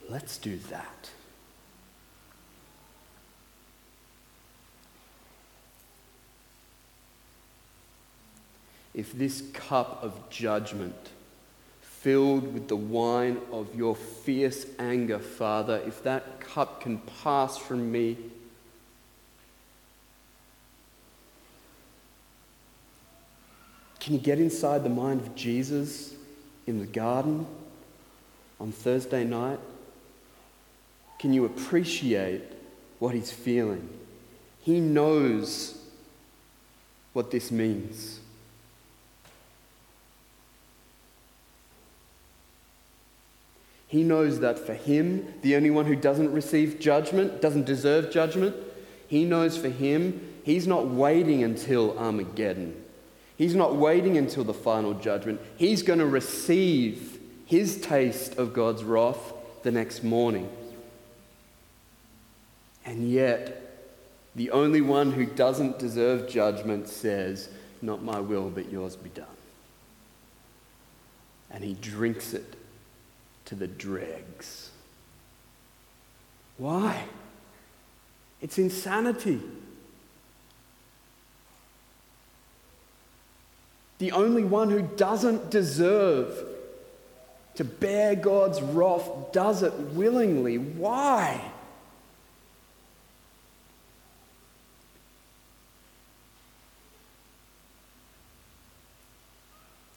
let's 0.10 0.38
do 0.38 0.58
that. 0.70 1.10
If 8.94 9.14
this 9.14 9.44
cup 9.54 10.04
of 10.04 10.30
judgment, 10.30 11.10
filled 12.02 12.52
with 12.54 12.68
the 12.68 12.76
wine 12.76 13.38
of 13.52 13.76
your 13.76 13.96
fierce 13.96 14.66
anger, 14.80 15.20
Father, 15.20 15.82
if 15.86 16.02
that 16.04 16.40
cup 16.40 16.82
can 16.82 16.98
pass 17.24 17.58
from 17.58 17.92
me, 17.92 18.18
can 24.00 24.16
you 24.16 24.20
get 24.20 24.40
inside 24.40 24.84
the 24.84 24.90
mind 24.90 25.22
of 25.22 25.36
Jesus 25.36 26.16
in 26.66 26.80
the 26.80 26.88
garden 26.88 27.46
on 28.60 28.72
Thursday 28.72 29.24
night? 29.24 29.60
Can 31.20 31.34
you 31.34 31.46
appreciate 31.46 32.42
what 32.98 33.14
he's 33.14 33.32
feeling? 33.32 33.88
He 34.62 34.80
knows 34.80 35.78
what 37.14 37.30
this 37.30 37.52
means. 37.52 38.21
He 43.92 44.06
knows 44.06 44.40
that 44.40 44.58
for 44.58 44.74
him, 44.74 45.34
the 45.42 45.58
only 45.58 45.70
one 45.70 45.86
who 45.86 45.98
doesn't 45.98 46.32
receive 46.32 46.80
judgment, 46.80 47.42
doesn't 47.42 47.66
deserve 47.66 48.10
judgment, 48.10 48.56
he 49.06 49.26
knows 49.26 49.58
for 49.58 49.68
him, 49.68 50.34
he's 50.46 50.66
not 50.66 50.88
waiting 50.88 51.44
until 51.44 52.00
Armageddon. 52.00 52.82
He's 53.36 53.54
not 53.54 53.76
waiting 53.76 54.18
until 54.18 54.46
the 54.46 54.54
final 54.54 54.94
judgment. 54.94 55.42
He's 55.58 55.84
going 55.84 56.00
to 56.00 56.06
receive 56.06 57.20
his 57.46 57.82
taste 57.82 58.38
of 58.38 58.54
God's 58.54 58.82
wrath 58.82 59.34
the 59.64 59.72
next 59.72 60.06
morning. 60.06 60.48
And 62.86 63.12
yet, 63.12 63.90
the 64.36 64.52
only 64.52 64.80
one 64.80 65.12
who 65.12 65.26
doesn't 65.26 65.80
deserve 65.80 66.30
judgment 66.30 66.88
says, 66.88 67.50
Not 67.82 68.02
my 68.02 68.22
will, 68.22 68.50
but 68.50 68.72
yours 68.72 68.96
be 68.96 69.10
done. 69.10 69.28
And 71.50 71.62
he 71.62 71.74
drinks 71.74 72.34
it 72.34 72.56
to 73.52 73.56
the 73.56 73.68
dregs. 73.68 74.70
Why? 76.58 77.04
It's 78.40 78.58
insanity. 78.58 79.42
The 83.98 84.14
only 84.14 84.46
one 84.46 84.70
who 84.70 84.82
doesn't 84.82 85.52
deserve 85.52 86.34
to 87.56 87.66
bear 87.66 88.16
God's 88.16 88.62
wrath 88.62 89.10
does 89.34 89.64
it 89.64 89.74
willingly. 89.74 90.58
Why? 90.58 91.42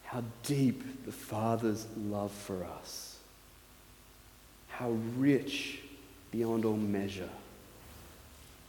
How 0.07 0.24
deep 0.42 1.07
the 1.07 1.12
Father's 1.12 1.86
love 1.96 2.32
for 2.32 2.64
us 2.64 3.13
how 4.78 4.90
rich 5.16 5.80
beyond 6.30 6.64
all 6.64 6.76
measure 6.76 7.28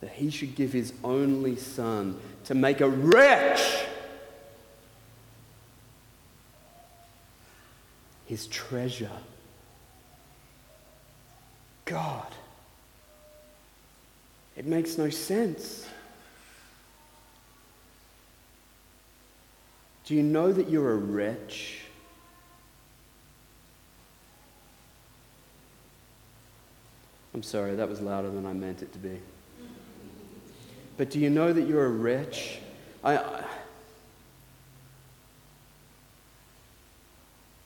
that 0.02 0.12
he 0.12 0.30
should 0.30 0.56
give 0.56 0.72
his 0.72 0.94
only 1.04 1.56
son 1.56 2.20
to 2.44 2.54
make 2.54 2.82
a 2.82 2.90
wretch 2.90 3.86
his 8.26 8.48
treasure. 8.48 9.12
God. 11.86 12.28
It 14.58 14.66
makes 14.66 14.98
no 14.98 15.10
sense. 15.10 15.88
Do 20.06 20.16
you 20.16 20.24
know 20.24 20.52
that 20.52 20.70
you're 20.70 20.92
a 20.92 20.98
wretch? 20.98 21.85
I'm 27.36 27.44
sorry, 27.44 27.76
that 27.76 27.90
was 27.90 28.00
louder 28.00 28.32
than 28.32 28.46
I 28.46 28.54
meant 28.54 28.82
it 28.82 28.94
to 28.94 28.98
be. 28.98 29.20
But 30.96 31.10
do 31.10 31.20
you 31.20 31.30
know 31.30 31.52
that 31.52 31.68
you're 31.68 31.86
a 31.86 31.90
wretch? 31.90 32.60
I, 33.04 33.44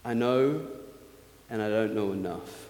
I 0.04 0.16
know, 0.16 0.66
and 1.52 1.62
I 1.62 1.70
don't 1.70 1.94
know 1.94 2.14
enough. 2.14 2.69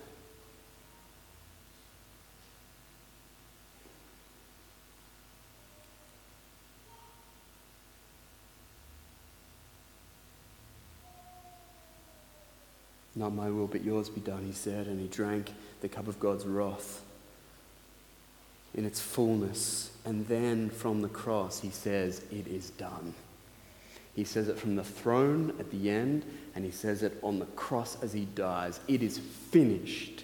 Not 13.20 13.34
my 13.34 13.49
will, 13.49 13.67
but 13.67 13.84
yours 13.84 14.07
be 14.07 14.22
done, 14.22 14.45
he 14.45 14.53
said, 14.53 14.88
and 14.88 14.97
he 14.97 15.07
drank 15.07 15.51
the 15.82 15.89
cup 15.89 16.07
of 16.07 16.22
God's 16.22 16.45
wrath 16.45 17.01
in 18.74 18.86
its 18.86 19.01
fullness. 19.01 19.91
And 20.05 20.26
then 20.28 20.70
from 20.70 21.01
the 21.01 21.09
cross, 21.09 21.59
he 21.59 21.70
says, 21.70 22.22
It 22.32 22.47
is 22.47 22.70
done. 22.70 23.13
He 24.15 24.24
says 24.24 24.47
it 24.47 24.57
from 24.57 24.78
the 24.78 24.86
throne 24.86 25.53
at 25.59 25.70
the 25.70 25.89
end, 25.89 26.24
and 26.55 26.63
he 26.63 26.72
says 26.72 27.03
it 27.03 27.20
on 27.22 27.39
the 27.39 27.45
cross 27.45 28.01
as 28.01 28.13
he 28.13 28.24
dies. 28.24 28.80
It 28.88 29.03
is 29.03 29.17
finished. 29.17 30.24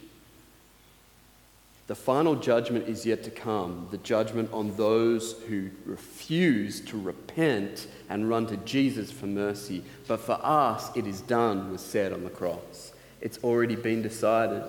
The 1.87 1.95
final 1.95 2.35
judgment 2.35 2.87
is 2.87 3.05
yet 3.05 3.23
to 3.25 3.31
come 3.31 3.87
the 3.91 3.99
judgment 3.99 4.51
on 4.51 4.75
those 4.75 5.33
who 5.47 5.69
refuse 5.85 6.81
to 6.81 6.99
repent 6.99 7.87
and 8.09 8.27
run 8.27 8.47
to 8.47 8.57
Jesus 8.57 9.11
for 9.11 9.27
mercy. 9.27 9.83
But 10.07 10.19
for 10.19 10.39
us, 10.41 10.95
it 10.95 11.05
is 11.05 11.21
done, 11.21 11.71
was 11.71 11.81
said 11.81 12.11
on 12.11 12.23
the 12.23 12.31
cross. 12.31 12.91
It's 13.21 13.37
already 13.43 13.75
been 13.75 14.01
decided, 14.01 14.63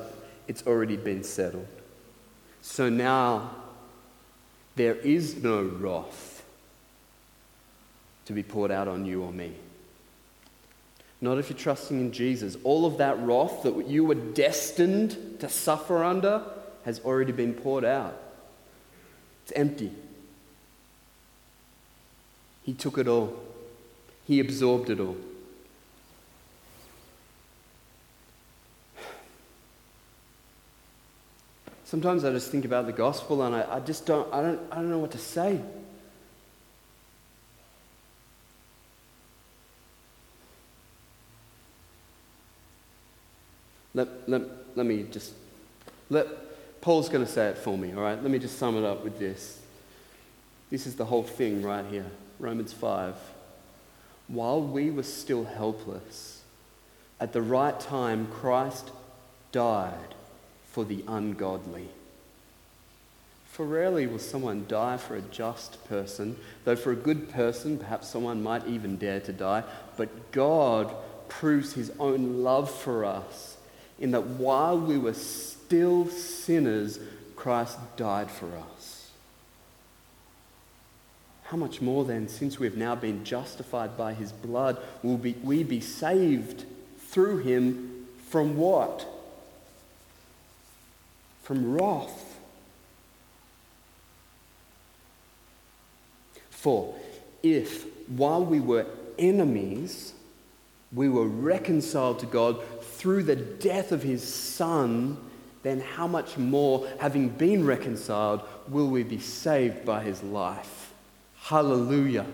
it's 0.47 0.67
already 0.67 0.97
been 0.97 1.25
settled. 1.25 1.67
So 2.61 2.91
now, 2.91 3.51
there 4.75 4.97
is 4.97 5.43
no 5.43 5.63
wrath 5.63 6.45
to 8.27 8.35
be 8.35 8.43
poured 8.43 8.71
out 8.71 8.89
on 8.89 9.07
you 9.07 9.23
or 9.23 9.33
me. 9.33 9.55
Not 11.23 11.39
if 11.39 11.49
you're 11.49 11.59
trusting 11.59 11.99
in 11.99 12.13
Jesus. 12.13 12.59
All 12.63 12.85
of 12.85 12.99
that 12.99 13.19
wrath 13.21 13.63
that 13.63 13.87
you 13.87 14.05
were 14.05 14.15
destined 14.15 15.41
to 15.41 15.49
suffer 15.49 16.05
under 16.05 16.43
has 16.87 17.01
already 17.01 17.33
been 17.33 17.53
poured 17.53 17.85
out. 17.85 18.17
It's 19.43 19.53
empty. 19.57 19.91
He 22.63 22.75
took 22.75 22.97
it 22.97 23.09
all, 23.09 23.37
He 24.25 24.39
absorbed 24.39 24.89
it 24.89 25.01
all. 25.01 25.17
Sometimes 31.85 32.25
I 32.25 32.31
just 32.31 32.53
think 32.53 32.65
about 32.65 32.87
the 32.87 32.93
gospel 32.93 33.43
and 33.43 33.55
I, 33.55 33.77
I 33.77 33.81
just 33.81 34.07
don't 34.07 34.33
I, 34.33 34.43
don't, 34.43 34.61
I 34.71 34.77
don't 34.77 34.91
know 34.91 34.99
what 34.99 35.11
to 35.13 35.19
say. 35.19 35.61
Let, 43.95 44.29
let, 44.29 44.43
let 44.77 44.87
me 44.87 45.05
just 45.11 45.33
let 46.11 46.46
Paul's 46.81 47.09
going 47.09 47.25
to 47.25 47.31
say 47.31 47.49
it 47.49 47.59
for 47.59 47.77
me, 47.77 47.93
all 47.93 48.03
right? 48.03 48.21
Let 48.21 48.31
me 48.31 48.39
just 48.39 48.59
sum 48.59 48.77
it 48.77 48.85
up 48.85 49.03
with 49.03 49.19
this. 49.19 49.61
This 50.71 50.87
is 50.87 50.97
the 50.97 51.05
whole 51.05 51.23
thing 51.23 51.63
right 51.63 51.85
here 51.87 52.07
Romans 52.39 52.73
5. 52.73 53.15
While 54.29 54.61
we 54.61 54.91
were 54.91 55.05
still 55.05 55.45
helpless, 55.45 56.43
at 57.21 57.33
the 57.33 57.43
right 57.43 57.79
time, 57.79 58.27
Christ 58.27 58.91
died 59.53 60.15
for 60.71 60.85
the 60.85 61.05
ungodly. 61.09 61.89
For 63.47 63.65
rarely 63.65 64.07
will 64.07 64.19
someone 64.19 64.67
die 64.69 64.99
for 64.99 65.17
a 65.17 65.23
just 65.23 65.83
person, 65.89 66.37
though 66.65 66.77
for 66.77 66.93
a 66.93 66.97
good 66.97 67.31
person, 67.31 67.79
perhaps 67.79 68.09
someone 68.09 68.43
might 68.43 68.67
even 68.67 68.97
dare 68.97 69.21
to 69.21 69.33
die. 69.33 69.63
But 69.97 70.33
God 70.33 70.95
proves 71.29 71.73
his 71.73 71.91
own 71.99 72.43
love 72.43 72.71
for 72.71 73.05
us 73.05 73.57
in 73.99 74.11
that 74.11 74.27
while 74.27 74.79
we 74.79 74.99
were 74.99 75.15
still 75.15 75.56
sinners, 76.11 76.99
Christ 77.35 77.79
died 77.97 78.31
for 78.31 78.47
us. 78.47 79.11
How 81.45 81.57
much 81.57 81.81
more 81.81 82.05
then, 82.05 82.29
since 82.29 82.59
we've 82.59 82.77
now 82.77 82.97
been 82.97 83.25
justified 83.25 83.97
by 83.97 84.15
his 84.15 84.33
blood, 84.33 84.79
will 85.03 85.17
be, 85.17 85.35
we 85.45 85.63
be 85.63 85.81
saved 85.81 86.65
through 86.99 87.39
him 87.39 88.07
from 88.29 88.57
what? 88.57 89.07
From 91.43 91.73
wrath. 91.73 92.39
For 96.51 96.97
if, 97.45 97.87
while 98.09 98.45
we 98.45 98.59
were 98.59 98.87
enemies, 99.19 100.15
we 100.93 101.09
were 101.09 101.29
reconciled 101.29 102.19
to 102.21 102.27
God 102.27 102.61
through 102.83 103.23
the 103.23 103.37
death 103.37 103.93
of 103.93 104.03
his 104.03 104.27
Son, 104.27 105.17
then 105.67 105.81
how 105.81 106.07
much 106.07 106.39
more, 106.39 106.87
having 107.01 107.29
been 107.29 107.67
reconciled, 107.67 108.41
will 108.69 108.87
we 108.87 109.03
be 109.03 109.19
saved 109.19 109.85
by 109.85 110.01
his 110.01 110.23
life? 110.23 110.93
Hallelujah. 111.41 112.25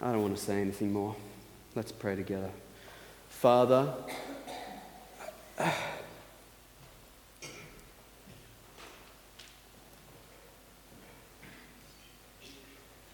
I 0.00 0.10
don't 0.10 0.22
want 0.22 0.36
to 0.36 0.42
say 0.42 0.60
anything 0.60 0.92
more. 0.92 1.14
Let's 1.76 1.92
pray 1.92 2.16
together. 2.16 2.50
Father, 3.28 3.94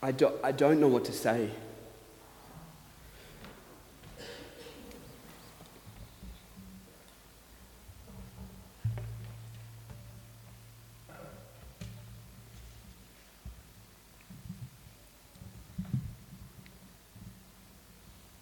I 0.03 0.13
don't, 0.13 0.35
I 0.43 0.53
don't 0.53 0.81
know 0.81 0.89
what 0.89 1.05
to 1.05 1.13
say. 1.13 1.51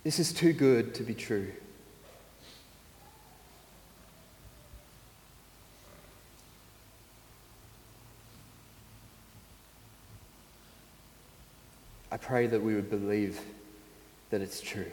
This 0.07 0.21
is 0.21 0.33
too 0.33 0.53
good 0.53 0.95
to 0.95 1.03
be 1.03 1.15
true. 1.15 1.51
I 12.13 12.19
pray 12.19 12.47
that 12.47 12.63
we 12.63 12.77
would 12.77 12.89
believe 12.89 13.41
that 14.31 14.41
it's 14.41 14.61
true. 14.61 14.87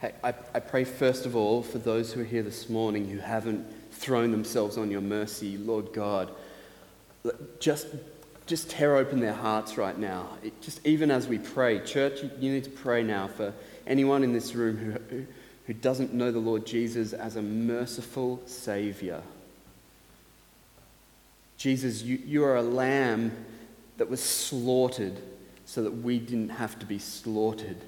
Hey, 0.00 0.14
I, 0.24 0.34
I 0.52 0.58
pray 0.58 0.82
first 0.82 1.26
of 1.26 1.36
all 1.36 1.62
for 1.62 1.78
those 1.78 2.12
who 2.12 2.22
are 2.22 2.24
here 2.24 2.42
this 2.42 2.68
morning 2.68 3.08
who 3.08 3.18
haven't 3.18 3.64
thrown 3.92 4.32
themselves 4.32 4.76
on 4.76 4.90
your 4.90 5.00
mercy, 5.00 5.58
Lord 5.58 5.92
God. 5.92 6.32
Just 7.60 7.86
just 8.46 8.70
tear 8.70 8.96
open 8.96 9.20
their 9.20 9.32
hearts 9.32 9.78
right 9.78 9.96
now. 9.96 10.28
It, 10.42 10.60
just 10.60 10.84
even 10.86 11.10
as 11.10 11.26
we 11.26 11.38
pray, 11.38 11.80
church, 11.80 12.22
you, 12.22 12.52
need 12.52 12.64
to 12.64 12.70
pray 12.70 13.02
now 13.02 13.28
for 13.28 13.54
anyone 13.86 14.22
in 14.22 14.32
this 14.32 14.54
room 14.54 14.76
who, 14.76 14.92
who, 15.14 15.26
who 15.66 15.72
doesn't 15.72 16.12
know 16.12 16.30
the 16.30 16.38
Lord 16.38 16.66
Jesus 16.66 17.12
as 17.12 17.36
a 17.36 17.42
merciful 17.42 18.42
Savior. 18.44 19.22
Jesus, 21.56 22.02
you, 22.02 22.20
you 22.24 22.44
are 22.44 22.56
a 22.56 22.62
lamb 22.62 23.32
that 23.96 24.10
was 24.10 24.22
slaughtered 24.22 25.16
so 25.64 25.82
that 25.82 25.92
we 25.92 26.18
didn't 26.18 26.50
have 26.50 26.78
to 26.80 26.86
be 26.86 26.98
slaughtered. 26.98 27.78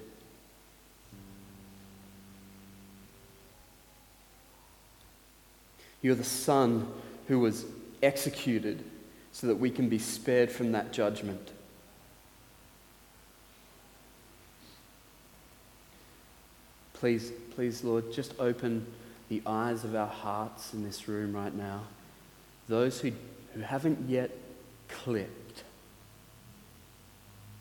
You're 6.01 6.15
the 6.15 6.23
Son 6.23 6.87
who 7.27 7.39
was 7.39 7.65
executed 8.01 8.83
so 9.37 9.45
that 9.45 9.57
we 9.57 9.69
can 9.69 9.87
be 9.87 9.99
spared 9.99 10.51
from 10.51 10.71
that 10.71 10.91
judgment. 10.91 11.51
Please, 16.93 17.31
please, 17.51 17.83
Lord, 17.83 18.11
just 18.11 18.33
open 18.39 18.87
the 19.29 19.43
eyes 19.45 19.83
of 19.83 19.93
our 19.93 20.07
hearts 20.07 20.73
in 20.73 20.83
this 20.83 21.07
room 21.07 21.35
right 21.35 21.53
now. 21.53 21.83
Those 22.67 22.99
who, 22.99 23.11
who 23.53 23.61
haven't 23.61 24.09
yet 24.09 24.31
clicked 24.87 25.63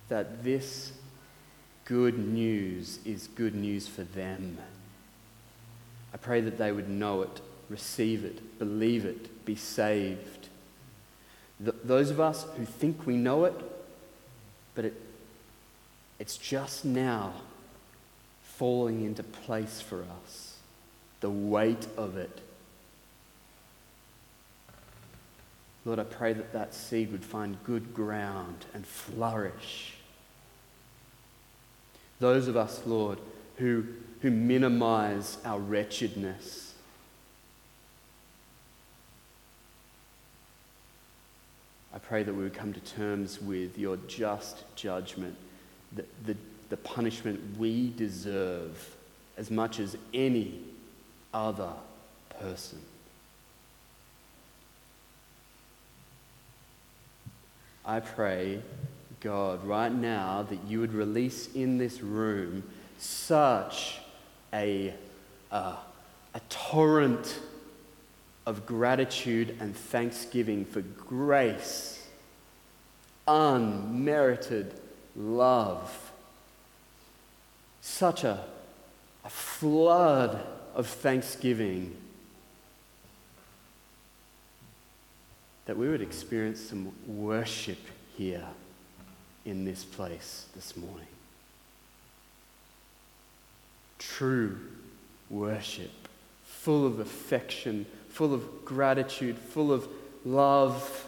that 0.09 0.43
this 0.43 0.93
good 1.85 2.19
news 2.19 3.01
is 3.05 3.27
good 3.35 3.55
news 3.55 3.87
for 3.87 4.05
them. 4.05 4.57
I 6.15 6.17
pray 6.17 6.41
that 6.41 6.57
they 6.57 6.73
would 6.73 6.89
know 6.89 7.21
it, 7.21 7.43
receive 7.69 8.25
it, 8.25 8.59
believe 8.59 9.05
it, 9.05 9.45
be 9.45 9.57
saved 9.57 10.46
those 11.59 12.11
of 12.11 12.21
us 12.21 12.47
who 12.57 12.65
think 12.65 13.07
we 13.07 13.17
know 13.17 13.45
it, 13.45 13.55
but 14.75 14.85
it, 14.85 15.01
it's 16.19 16.37
just 16.37 16.85
now 16.85 17.33
falling 18.43 19.05
into 19.05 19.23
place 19.23 19.81
for 19.81 20.05
us, 20.23 20.57
the 21.21 21.31
weight 21.31 21.87
of 21.97 22.17
it. 22.17 22.41
Lord, 25.85 25.99
I 25.99 26.05
pray 26.05 26.33
that 26.33 26.53
that 26.53 26.75
seed 26.75 27.13
would 27.13 27.25
find 27.25 27.63
good 27.63 27.95
ground 27.95 28.65
and 28.75 28.85
flourish. 28.85 29.95
Those 32.19 32.49
of 32.49 32.57
us, 32.57 32.83
Lord, 32.87 33.19
who, 33.57 33.85
who 34.21 34.31
minimize 34.31 35.39
our 35.45 35.61
wretchedness, 35.61 36.66
I 41.97 41.99
pray 41.99 42.23
that 42.25 42.35
we 42.35 42.43
would 42.43 42.53
come 42.53 42.75
to 42.75 42.81
terms 42.81 43.41
with 43.41 43.79
your 43.79 43.97
just 44.07 44.65
judgment, 44.77 45.35
the, 45.95 46.05
the, 46.27 46.37
the 46.69 46.77
punishment 46.77 47.41
we 47.59 47.89
deserve 47.97 48.95
as 49.39 49.51
much 49.51 49.81
as 49.81 49.97
any 50.13 50.61
other 51.33 51.71
person. 52.39 52.83
I 57.87 58.01
pray, 58.01 58.61
God, 59.21 59.65
right 59.65 59.91
now 59.91 60.45
that 60.51 60.59
you 60.69 60.81
would 60.81 60.93
release 60.93 61.49
in 61.55 61.79
this 61.79 62.03
room 62.03 62.63
such 62.99 64.01
a, 64.53 64.93
uh, 65.51 65.77
a 66.35 66.41
torrent 66.51 67.39
of 68.47 68.65
gratitude 68.65 69.57
and 69.61 69.77
thanksgiving 69.77 70.65
for 70.65 70.81
grace, 70.81 72.07
unmerited 73.27 74.73
love, 75.17 76.13
such 77.81 78.23
a, 78.23 78.45
a 79.25 79.31
flood 79.31 80.47
of 80.75 80.87
thanksgiving 80.87 81.97
that 85.67 85.77
we 85.77 85.89
would 85.89 86.01
experience 86.01 86.61
some 86.61 86.93
worship 87.07 87.79
here 88.17 88.47
in 89.45 89.65
this 89.65 89.85
place 89.85 90.47
this 90.55 90.77
morning. 90.77 91.07
True 93.99 94.59
worship, 95.29 95.91
full 96.45 96.87
of 96.87 97.01
affection, 97.01 97.87
full 98.17 98.33
of 98.33 98.65
gratitude, 98.65 99.37
full 99.37 99.71
of 99.71 99.87
love, 100.25 101.07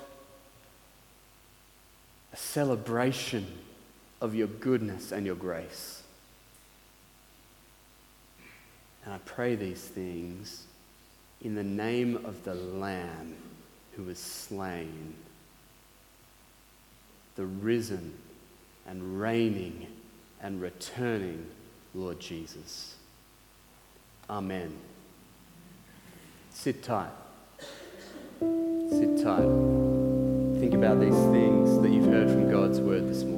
a 2.35 2.37
celebration 2.37 3.47
of 4.21 4.35
your 4.35 4.47
goodness 4.47 5.11
and 5.11 5.25
your 5.25 5.35
grace. 5.35 6.03
And 9.07 9.15
I 9.15 9.19
pray 9.25 9.55
these 9.55 9.81
things 9.81 10.67
in 11.41 11.55
the 11.55 11.65
name 11.65 12.17
of 12.27 12.45
the 12.45 12.53
Lamb 12.53 13.37
who 13.97 14.03
was 14.03 14.19
slain, 14.19 15.15
the 17.37 17.47
risen 17.47 18.13
and 18.87 19.19
reigning 19.19 19.87
and 20.43 20.61
returning 20.61 21.47
Lord 21.95 22.21
Jesus. 22.21 22.97
Amen. 24.29 24.77
Sit 26.61 26.83
tight. 26.83 27.13
Sit 28.41 29.23
tight. 29.23 29.47
Think 30.59 30.75
about 30.75 30.99
these 30.99 31.15
things 31.31 31.81
that 31.81 31.89
you've 31.89 32.07
heard 32.07 32.29
from 32.29 32.51
God's 32.51 32.81
word 32.81 33.09
this 33.09 33.23
morning. 33.23 33.38